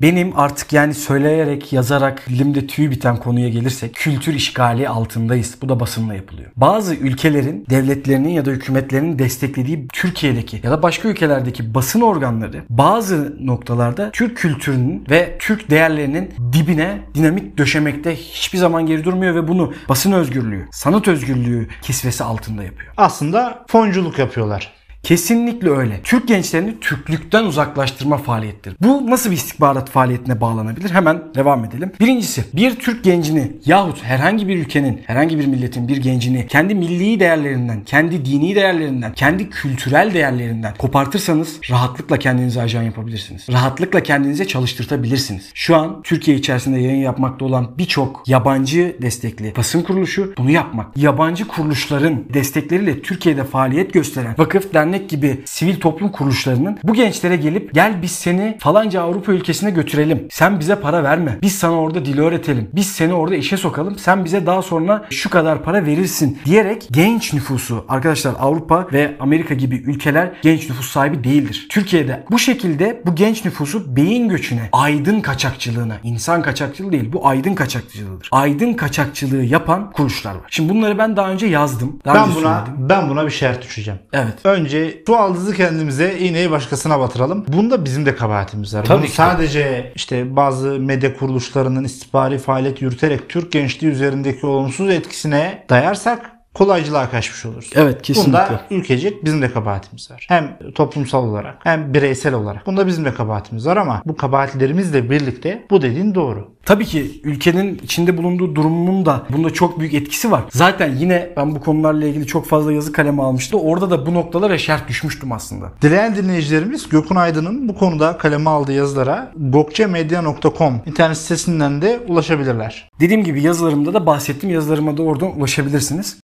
Benim 0.02 0.38
artık 0.38 0.72
yani 0.72 0.94
söyleyerek, 0.94 1.72
yazarak 1.72 2.28
dilimde 2.28 2.66
tüy 2.66 2.90
biten 2.90 3.16
konuya 3.16 3.48
gelirsek 3.48 3.94
kültür 3.94 4.34
işgali 4.34 4.88
altındayız. 4.88 5.56
Bu 5.62 5.68
da 5.68 5.80
basınla 5.80 6.14
yapılıyor. 6.14 6.50
Bazı 6.56 6.94
ülkelerin, 6.94 7.66
devletlerinin 7.70 8.28
ya 8.28 8.44
da 8.44 8.50
hükümetlerinin 8.50 9.18
desteklediği 9.18 9.88
Türkiye'deki 9.92 10.60
ya 10.62 10.70
da 10.70 10.82
başka 10.82 11.08
ülkelerdeki 11.08 11.74
basın 11.74 12.00
organları 12.00 12.62
bazı 12.68 13.46
noktalarda 13.46 14.10
Türk 14.10 14.36
kültürünün 14.36 15.04
ve 15.10 15.36
Türk 15.38 15.70
değerlerinin 15.70 16.34
dibine 16.52 17.00
dinamit 17.14 17.58
döşemekte 17.58 18.16
hiçbir 18.16 18.58
zaman 18.58 18.86
geri 18.86 19.04
durmuyor 19.04 19.34
ve 19.34 19.48
bunu 19.48 19.72
basın 19.88 20.12
özgürlüğü, 20.12 20.68
sanat 20.72 21.08
özgürlüğü 21.08 21.68
kisvesi 21.82 22.24
altında 22.24 22.62
yapıyor. 22.62 22.92
Aslında 22.96 23.64
fonculuk 23.68 24.18
yapıyorlar. 24.18 24.79
Kesinlikle 25.02 25.70
öyle. 25.70 26.00
Türk 26.04 26.28
gençlerini 26.28 26.80
Türklükten 26.80 27.44
uzaklaştırma 27.44 28.16
faaliyettir. 28.16 28.74
Bu 28.80 29.10
nasıl 29.10 29.30
bir 29.30 29.36
istihbarat 29.36 29.90
faaliyetine 29.90 30.40
bağlanabilir? 30.40 30.90
Hemen 30.90 31.22
devam 31.34 31.64
edelim. 31.64 31.92
Birincisi 32.00 32.44
bir 32.54 32.74
Türk 32.74 33.04
gencini 33.04 33.52
yahut 33.66 34.02
herhangi 34.02 34.48
bir 34.48 34.56
ülkenin, 34.56 35.00
herhangi 35.06 35.38
bir 35.38 35.46
milletin 35.46 35.88
bir 35.88 35.96
gencini 35.96 36.46
kendi 36.46 36.74
milli 36.74 37.20
değerlerinden, 37.20 37.84
kendi 37.84 38.24
dini 38.24 38.54
değerlerinden, 38.54 39.12
kendi 39.12 39.50
kültürel 39.50 40.14
değerlerinden 40.14 40.74
kopartırsanız 40.78 41.58
rahatlıkla 41.70 42.16
kendinize 42.16 42.62
ajan 42.62 42.82
yapabilirsiniz. 42.82 43.46
Rahatlıkla 43.52 44.02
kendinize 44.02 44.46
çalıştırtabilirsiniz. 44.46 45.50
Şu 45.54 45.76
an 45.76 46.02
Türkiye 46.02 46.36
içerisinde 46.36 46.78
yayın 46.78 47.02
yapmakta 47.02 47.44
olan 47.44 47.78
birçok 47.78 48.22
yabancı 48.26 48.96
destekli 49.02 49.56
basın 49.56 49.82
kuruluşu 49.82 50.34
bunu 50.38 50.50
yapmak. 50.50 50.96
Yabancı 50.96 51.48
kuruluşların 51.48 52.24
destekleriyle 52.34 53.02
Türkiye'de 53.02 53.44
faaliyet 53.44 53.92
gösteren 53.92 54.34
vakıf, 54.38 54.74
dernek 54.74 54.89
gibi 54.98 55.40
sivil 55.44 55.80
toplum 55.80 56.12
kuruluşlarının 56.12 56.78
bu 56.84 56.94
gençlere 56.94 57.36
gelip 57.36 57.74
gel 57.74 58.02
biz 58.02 58.10
seni 58.10 58.56
falanca 58.60 59.02
Avrupa 59.02 59.32
ülkesine 59.32 59.70
götürelim. 59.70 60.26
Sen 60.30 60.60
bize 60.60 60.76
para 60.76 61.04
verme. 61.04 61.38
Biz 61.42 61.54
sana 61.58 61.72
orada 61.80 62.04
dil 62.04 62.18
öğretelim. 62.18 62.68
Biz 62.72 62.86
seni 62.86 63.14
orada 63.14 63.34
işe 63.34 63.56
sokalım. 63.56 63.98
Sen 63.98 64.24
bize 64.24 64.46
daha 64.46 64.62
sonra 64.62 65.04
şu 65.10 65.30
kadar 65.30 65.62
para 65.62 65.86
verirsin 65.86 66.38
diyerek 66.44 66.88
genç 66.90 67.32
nüfusu 67.32 67.84
arkadaşlar 67.88 68.34
Avrupa 68.40 68.86
ve 68.92 69.16
Amerika 69.20 69.54
gibi 69.54 69.76
ülkeler 69.76 70.30
genç 70.42 70.68
nüfus 70.68 70.90
sahibi 70.90 71.24
değildir. 71.24 71.66
Türkiye'de 71.70 72.24
bu 72.30 72.38
şekilde 72.38 73.02
bu 73.06 73.14
genç 73.14 73.44
nüfusu 73.44 73.96
beyin 73.96 74.28
göçüne, 74.28 74.68
aydın 74.72 75.20
kaçakçılığına, 75.20 75.96
insan 76.04 76.42
kaçakçılığı 76.42 76.92
değil 76.92 77.12
bu 77.12 77.28
aydın 77.28 77.54
kaçakçılığıdır. 77.54 78.28
Aydın 78.32 78.72
kaçakçılığı 78.74 79.42
yapan 79.44 79.90
kuruluşlar 79.92 80.34
var. 80.34 80.40
Şimdi 80.50 80.68
bunları 80.74 80.98
ben 80.98 81.16
daha 81.16 81.30
önce 81.30 81.46
yazdım. 81.46 81.98
Daha 82.04 82.14
Ben 82.14 82.22
önce 82.30 82.34
buna 82.40 82.64
söyledim. 82.64 82.88
ben 82.88 83.08
buna 83.10 83.26
bir 83.26 83.30
şerh 83.30 83.62
düşeceğim. 83.62 84.00
Evet. 84.12 84.34
Önce 84.44 84.78
su 85.06 85.16
aldızı 85.16 85.54
kendimize, 85.54 86.18
iğneyi 86.18 86.50
başkasına 86.50 87.00
batıralım. 87.00 87.44
Bunda 87.48 87.84
bizim 87.84 88.06
de 88.06 88.16
kabahatimiz 88.16 88.74
var. 88.74 88.84
Tabii 88.84 88.98
Bunu 88.98 89.06
ki. 89.06 89.12
sadece 89.12 89.92
işte 89.94 90.36
bazı 90.36 90.66
medya 90.68 91.16
kuruluşlarının 91.16 91.84
istihbari 91.84 92.38
faaliyet 92.38 92.82
yürüterek 92.82 93.28
Türk 93.28 93.52
gençliği 93.52 93.92
üzerindeki 93.92 94.46
olumsuz 94.46 94.90
etkisine 94.90 95.64
dayarsak 95.70 96.39
kolaycılığa 96.54 97.10
kaçmış 97.10 97.46
oluruz. 97.46 97.70
Evet, 97.74 98.02
kesinlikle. 98.02 98.32
Bunda 98.32 98.60
ülkecek 98.70 99.24
bizim 99.24 99.42
de 99.42 99.52
kabahatimiz 99.52 100.10
var. 100.10 100.26
Hem 100.28 100.58
toplumsal 100.74 101.24
olarak 101.24 101.56
hem 101.64 101.94
bireysel 101.94 102.34
olarak. 102.34 102.66
Bunda 102.66 102.86
bizim 102.86 103.04
de 103.04 103.14
kabahatimiz 103.14 103.66
var 103.66 103.76
ama 103.76 104.02
bu 104.06 104.16
kabahatlerimizle 104.16 105.10
birlikte 105.10 105.66
bu 105.70 105.82
dediğin 105.82 106.14
doğru. 106.14 106.48
Tabii 106.64 106.84
ki 106.84 107.20
ülkenin 107.24 107.80
içinde 107.84 108.16
bulunduğu 108.16 108.54
durumun 108.54 109.06
da 109.06 109.22
bunda 109.30 109.50
çok 109.50 109.80
büyük 109.80 109.94
etkisi 109.94 110.30
var. 110.30 110.42
Zaten 110.50 110.96
yine 110.96 111.32
ben 111.36 111.54
bu 111.54 111.60
konularla 111.60 112.06
ilgili 112.06 112.26
çok 112.26 112.46
fazla 112.46 112.72
yazı 112.72 112.92
kalemi 112.92 113.22
almıştım. 113.22 113.60
Orada 113.64 113.90
da 113.90 114.06
bu 114.06 114.14
noktalara 114.14 114.58
şerh 114.58 114.88
düşmüştüm 114.88 115.32
aslında. 115.32 115.72
Dileyen 115.82 116.16
dinleyicilerimiz 116.16 116.88
Gökhan 116.88 117.16
Aydın'ın 117.16 117.68
bu 117.68 117.74
konuda 117.74 118.18
kaleme 118.18 118.50
aldığı 118.50 118.72
yazılara 118.72 119.32
gokçemedia.com 119.36 120.82
internet 120.86 121.16
sitesinden 121.16 121.82
de 121.82 122.00
ulaşabilirler. 122.08 122.90
Dediğim 123.00 123.24
gibi 123.24 123.42
yazılarımda 123.42 123.94
da 123.94 124.06
bahsettim. 124.06 124.50
Yazılarıma 124.50 124.96
da 124.96 125.02
oradan 125.02 125.38
ulaşabilirsiniz. 125.38 126.16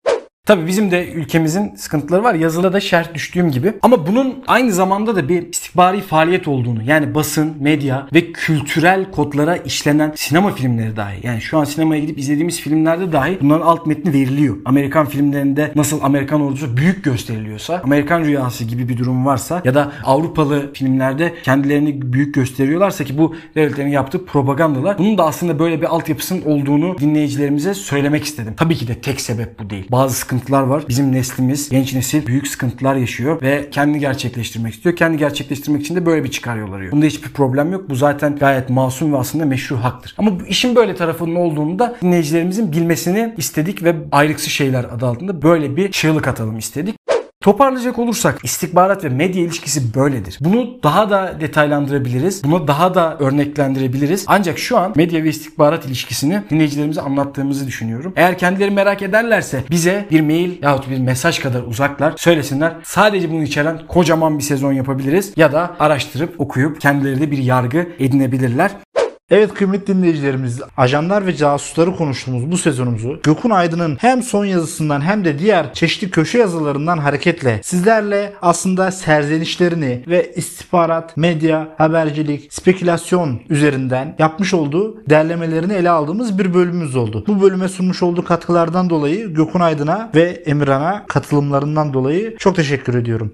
Tabii 0.47 0.67
bizim 0.67 0.91
de 0.91 1.13
ülkemizin 1.13 1.75
sıkıntıları 1.77 2.23
var. 2.23 2.35
Yazıda 2.35 2.73
da 2.73 2.81
şerh 2.81 3.15
düştüğüm 3.15 3.51
gibi. 3.51 3.73
Ama 3.83 4.07
bunun 4.07 4.45
aynı 4.47 4.73
zamanda 4.73 5.17
da 5.17 5.29
bir 5.29 5.49
istihbari 5.49 6.01
faaliyet 6.01 6.49
olduğunu 6.49 6.83
yani 6.83 7.15
basın, 7.15 7.55
medya 7.61 8.09
ve 8.15 8.33
kültürel 8.33 9.11
kodlara 9.11 9.57
işlenen 9.57 10.13
sinema 10.17 10.51
filmleri 10.53 10.97
dahi. 10.97 11.27
Yani 11.27 11.41
şu 11.41 11.59
an 11.59 11.65
sinemaya 11.65 12.01
gidip 12.01 12.19
izlediğimiz 12.19 12.61
filmlerde 12.61 13.13
dahi 13.13 13.39
bunların 13.41 13.67
alt 13.67 13.87
metni 13.87 14.13
veriliyor. 14.13 14.57
Amerikan 14.65 15.07
filmlerinde 15.07 15.73
nasıl 15.75 16.01
Amerikan 16.03 16.41
ordusu 16.41 16.77
büyük 16.77 17.05
gösteriliyorsa, 17.05 17.81
Amerikan 17.85 18.25
rüyası 18.25 18.65
gibi 18.65 18.89
bir 18.89 18.99
durum 18.99 19.27
varsa 19.27 19.63
ya 19.65 19.75
da 19.75 19.93
Avrupalı 20.05 20.73
filmlerde 20.73 21.35
kendilerini 21.43 22.13
büyük 22.13 22.35
gösteriyorlarsa 22.35 23.05
ki 23.05 23.19
bu 23.19 23.35
devletlerin 23.55 23.89
yaptığı 23.89 24.25
propagandalar. 24.25 24.99
Bunun 24.99 25.19
da 25.19 25.25
aslında 25.25 25.59
böyle 25.59 25.81
bir 25.81 25.87
altyapısının 25.87 26.43
olduğunu 26.43 26.99
dinleyicilerimize 26.99 27.75
söylemek 27.75 28.25
istedim. 28.25 28.55
Tabii 28.57 28.75
ki 28.75 28.89
de 28.89 28.95
tek 28.95 29.21
sebep 29.21 29.59
bu 29.59 29.71
değil. 29.71 29.87
Bazı 29.91 30.15
sıkıntılar 30.15 30.36
var. 30.63 30.85
Bizim 30.89 31.13
neslimiz, 31.13 31.69
genç 31.69 31.95
nesil 31.95 32.27
büyük 32.27 32.49
sıkıntılar 32.49 32.97
yaşıyor 32.97 33.43
ve 33.43 33.71
kendini 33.71 33.99
gerçekleştirmek 33.99 34.75
istiyor. 34.75 34.97
Kendi 34.97 35.19
gerçekleştirmek 35.19 35.83
için 35.83 35.97
de 35.97 36.07
böyle 36.07 36.25
bir 36.25 36.31
çıkar 36.31 36.57
yol 36.57 36.73
arıyor. 36.73 36.93
Bunda 36.93 37.07
hiçbir 37.07 37.29
problem 37.29 37.73
yok. 37.73 37.91
Bu 37.91 37.95
zaten 37.95 38.37
gayet 38.37 38.71
masum 38.71 39.13
ve 39.13 39.17
aslında 39.17 39.45
meşru 39.45 39.77
haktır. 39.77 40.15
Ama 40.19 40.31
işin 40.49 40.77
böyle 40.77 40.95
tarafının 40.95 41.35
olduğunu 41.35 41.79
da 41.79 41.97
dinleyicilerimizin 42.03 42.73
bilmesini 42.73 43.35
istedik 43.37 43.83
ve 43.83 43.95
ayrıksı 44.13 44.51
şeyler 44.51 44.85
adı 44.85 45.07
altında 45.07 45.43
böyle 45.43 45.77
bir 45.77 45.91
çığlık 45.91 46.29
atalım 46.29 46.59
istedik. 46.59 46.96
Toparlayacak 47.47 47.99
olursak 47.99 48.39
istihbarat 48.43 49.05
ve 49.05 49.09
medya 49.09 49.43
ilişkisi 49.43 49.95
böyledir. 49.95 50.39
Bunu 50.41 50.83
daha 50.83 51.11
da 51.11 51.37
detaylandırabiliriz. 51.41 52.45
Bunu 52.45 52.69
daha 52.69 52.95
da 52.95 53.17
örneklendirebiliriz. 53.19 54.25
Ancak 54.27 54.59
şu 54.59 54.79
an 54.79 54.93
medya 54.97 55.25
ve 55.25 55.29
istihbarat 55.29 55.87
ilişkisini 55.87 56.43
dinleyicilerimize 56.51 57.01
anlattığımızı 57.01 57.67
düşünüyorum. 57.67 58.13
Eğer 58.17 58.39
kendileri 58.39 58.71
merak 58.71 59.03
ederlerse 59.03 59.65
bize 59.71 60.07
bir 60.11 60.21
mail 60.21 60.63
yahut 60.63 60.91
bir 60.91 60.99
mesaj 60.99 61.39
kadar 61.39 61.63
uzaklar 61.63 62.15
söylesinler. 62.17 62.75
Sadece 62.85 63.31
bunu 63.31 63.43
içeren 63.43 63.87
kocaman 63.89 64.39
bir 64.39 64.45
sezon 64.45 64.73
yapabiliriz. 64.73 65.33
Ya 65.37 65.53
da 65.53 65.77
araştırıp 65.79 66.41
okuyup 66.41 66.81
kendileri 66.81 67.21
de 67.21 67.31
bir 67.31 67.39
yargı 67.39 67.89
edinebilirler. 67.99 68.71
Evet 69.31 69.55
kıymetli 69.55 69.95
dinleyicilerimiz, 69.95 70.61
ajanlar 70.77 71.27
ve 71.27 71.37
casusları 71.37 71.97
konuştuğumuz 71.97 72.51
bu 72.51 72.59
sezonumuzu 72.59 73.21
Gökhan 73.23 73.51
Aydın'ın 73.51 73.97
hem 74.01 74.23
son 74.23 74.45
yazısından 74.45 75.01
hem 75.01 75.25
de 75.25 75.39
diğer 75.39 75.75
çeşitli 75.75 76.11
köşe 76.11 76.39
yazılarından 76.39 76.99
hareketle 76.99 77.61
sizlerle 77.63 78.33
aslında 78.43 78.91
serzenişlerini 78.91 80.05
ve 80.07 80.33
istihbarat, 80.37 81.17
medya, 81.17 81.69
habercilik, 81.79 82.55
spekülasyon 82.55 83.41
üzerinden 83.49 84.17
yapmış 84.19 84.55
olduğu 84.55 85.11
derlemelerini 85.11 85.73
ele 85.73 85.91
aldığımız 85.91 86.39
bir 86.39 86.55
bölümümüz 86.55 86.97
oldu. 86.97 87.25
Bu 87.27 87.43
bölüme 87.43 87.69
sunmuş 87.69 88.03
olduğu 88.03 88.25
katkılardan 88.25 88.91
dolayı 88.91 89.35
Gökhan 89.35 89.61
Aydın'a 89.61 90.11
ve 90.15 90.43
Emirhan'a 90.47 91.07
katılımlarından 91.07 91.95
dolayı 91.95 92.37
çok 92.39 92.57
teşekkür 92.57 92.95
ediyorum. 92.95 93.33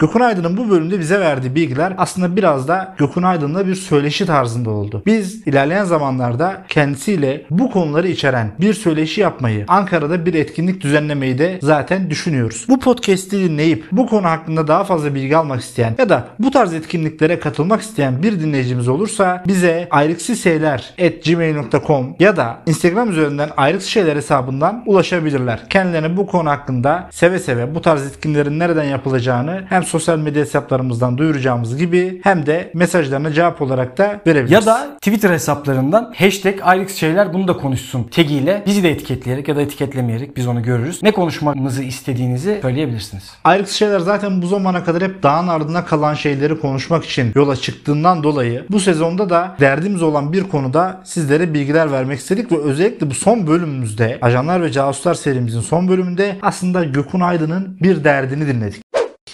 Gökhan 0.00 0.20
Aydın'ın 0.20 0.56
bu 0.56 0.70
bölümde 0.70 1.00
bize 1.00 1.20
verdiği 1.20 1.54
bilgiler 1.54 1.94
aslında 1.98 2.36
biraz 2.36 2.68
da 2.68 2.94
Gökhan 2.98 3.22
Aydın'la 3.22 3.66
bir 3.66 3.74
söyleşi 3.74 4.26
tarzında 4.26 4.70
oldu. 4.70 5.02
Biz 5.06 5.46
ilerleyen 5.46 5.84
zamanlarda 5.84 6.62
kendisiyle 6.68 7.42
bu 7.50 7.70
konuları 7.70 8.08
içeren 8.08 8.52
bir 8.60 8.74
söyleşi 8.74 9.20
yapmayı, 9.20 9.64
Ankara'da 9.68 10.26
bir 10.26 10.34
etkinlik 10.34 10.80
düzenlemeyi 10.80 11.38
de 11.38 11.58
zaten 11.62 12.10
düşünüyoruz. 12.10 12.66
Bu 12.68 12.80
podcast'i 12.80 13.38
dinleyip 13.38 13.84
bu 13.92 14.06
konu 14.06 14.26
hakkında 14.26 14.68
daha 14.68 14.84
fazla 14.84 15.14
bilgi 15.14 15.36
almak 15.36 15.60
isteyen 15.60 15.94
ya 15.98 16.08
da 16.08 16.28
bu 16.38 16.50
tarz 16.50 16.74
etkinliklere 16.74 17.40
katılmak 17.40 17.80
isteyen 17.80 18.22
bir 18.22 18.40
dinleyicimiz 18.40 18.88
olursa 18.88 19.42
bize 19.46 19.88
ayrıksiseyler@gmail.com 19.90 22.16
ya 22.20 22.36
da 22.36 22.58
Instagram 22.66 23.10
üzerinden 23.10 23.50
ayrıksız 23.56 23.90
şeyler 23.90 24.16
hesabından 24.16 24.82
ulaşabilirler. 24.86 25.60
Kendilerine 25.70 26.16
bu 26.16 26.26
konu 26.26 26.50
hakkında 26.50 27.08
seve 27.10 27.38
seve 27.38 27.74
bu 27.74 27.80
tarz 27.80 28.06
etkinlerin 28.06 28.58
nereden 28.58 28.84
yapılacağını 28.84 29.64
hem 29.68 29.89
sosyal 29.90 30.18
medya 30.18 30.42
hesaplarımızdan 30.42 31.18
duyuracağımız 31.18 31.76
gibi 31.76 32.20
hem 32.24 32.46
de 32.46 32.70
mesajlarına 32.74 33.32
cevap 33.32 33.62
olarak 33.62 33.98
da 33.98 34.20
verebiliriz. 34.26 34.50
Ya 34.50 34.66
da 34.66 34.96
Twitter 34.96 35.30
hesaplarından 35.30 36.14
hashtag 36.16 36.54
ayrık 36.62 36.90
şeyler 36.90 37.34
bunu 37.34 37.48
da 37.48 37.56
konuşsun 37.56 38.04
tagiyle 38.04 38.62
bizi 38.66 38.82
de 38.82 38.90
etiketleyerek 38.90 39.48
ya 39.48 39.56
da 39.56 39.62
etiketlemeyerek 39.62 40.36
biz 40.36 40.46
onu 40.46 40.62
görürüz. 40.62 41.02
Ne 41.02 41.12
konuşmamızı 41.12 41.82
istediğinizi 41.82 42.58
söyleyebilirsiniz. 42.62 43.30
Ayrıksız 43.44 43.76
şeyler 43.76 44.00
zaten 44.00 44.42
bu 44.42 44.46
zamana 44.46 44.84
kadar 44.84 45.02
hep 45.02 45.22
dağın 45.22 45.48
ardına 45.48 45.84
kalan 45.84 46.14
şeyleri 46.14 46.60
konuşmak 46.60 47.04
için 47.04 47.32
yola 47.34 47.56
çıktığından 47.56 48.22
dolayı 48.22 48.66
bu 48.70 48.80
sezonda 48.80 49.30
da 49.30 49.56
derdimiz 49.60 50.02
olan 50.02 50.32
bir 50.32 50.44
konuda 50.44 51.00
sizlere 51.04 51.54
bilgiler 51.54 51.92
vermek 51.92 52.18
istedik 52.18 52.52
ve 52.52 52.56
özellikle 52.58 53.10
bu 53.10 53.14
son 53.14 53.46
bölümümüzde 53.46 54.18
Ajanlar 54.22 54.62
ve 54.62 54.72
Casuslar 54.72 55.14
serimizin 55.14 55.60
son 55.60 55.88
bölümünde 55.88 56.36
aslında 56.42 56.84
Gökhan 56.84 57.20
Aydın'ın 57.20 57.78
bir 57.80 58.04
derdini 58.04 58.46
dinledik. 58.46 58.89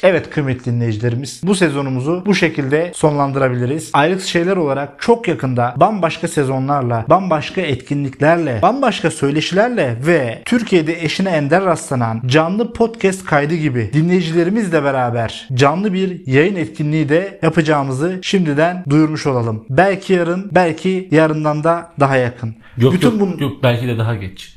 Evet 0.07 0.31
kıymetli 0.31 0.73
dinleyicilerimiz 0.73 1.41
bu 1.43 1.55
sezonumuzu 1.55 2.23
bu 2.27 2.35
şekilde 2.35 2.93
sonlandırabiliriz. 2.95 3.91
Ayrık 3.93 4.23
şeyler 4.23 4.57
olarak 4.57 5.03
çok 5.03 5.29
yakında 5.29 5.75
bambaşka 5.77 6.29
sezonlarla, 6.29 7.05
bambaşka 7.09 7.61
etkinliklerle, 7.61 8.63
bambaşka 8.63 9.11
söyleşilerle 9.11 9.97
ve 10.07 10.43
Türkiye'de 10.45 11.03
eşine 11.05 11.31
ender 11.31 11.65
rastlanan 11.65 12.23
canlı 12.27 12.73
podcast 12.73 13.25
kaydı 13.25 13.55
gibi 13.55 13.91
dinleyicilerimizle 13.93 14.85
beraber 14.85 15.49
canlı 15.55 15.93
bir 15.93 16.27
yayın 16.27 16.57
etkinliği 16.57 17.09
de 17.09 17.39
yapacağımızı 17.43 18.19
şimdiden 18.23 18.85
duyurmuş 18.91 19.27
olalım. 19.27 19.65
Belki 19.71 20.13
yarın, 20.13 20.51
belki 20.55 21.09
yarından 21.11 21.65
da 21.65 21.93
daha 22.01 22.17
yakın. 22.17 22.55
Yok 22.79 22.93
Bütün 22.95 23.11
yok, 23.11 23.21
bun- 23.21 23.43
yok 23.43 23.53
belki 23.63 23.89
de 23.89 23.99
daha 23.99 24.15
geç. 24.15 24.56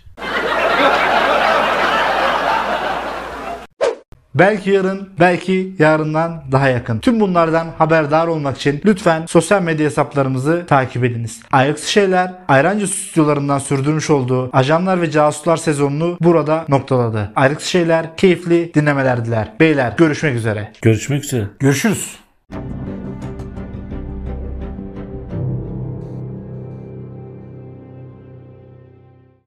Belki 4.39 4.69
yarın, 4.69 5.09
belki 5.19 5.73
yarından 5.79 6.43
daha 6.51 6.69
yakın. 6.69 6.99
Tüm 6.99 7.19
bunlardan 7.19 7.67
haberdar 7.77 8.27
olmak 8.27 8.57
için 8.57 8.81
lütfen 8.85 9.25
sosyal 9.25 9.61
medya 9.61 9.85
hesaplarımızı 9.85 10.65
takip 10.67 11.03
ediniz. 11.03 11.41
Ayrıksı 11.51 11.91
Şeyler, 11.91 12.33
Ayrancı 12.47 12.87
stüdyolarından 12.87 13.59
sürdürmüş 13.59 14.09
olduğu 14.09 14.49
Ajanlar 14.53 15.01
ve 15.01 15.11
Casuslar 15.11 15.57
sezonunu 15.57 16.17
burada 16.21 16.65
noktaladı. 16.69 17.31
Ayrıksı 17.35 17.69
Şeyler 17.69 18.17
keyifli 18.17 18.73
dinlemeler 18.73 19.25
diler. 19.25 19.53
Beyler 19.59 19.93
görüşmek 19.97 20.35
üzere. 20.35 20.71
Görüşmek 20.81 21.23
üzere. 21.23 21.43
Görüşürüz. 21.59 22.19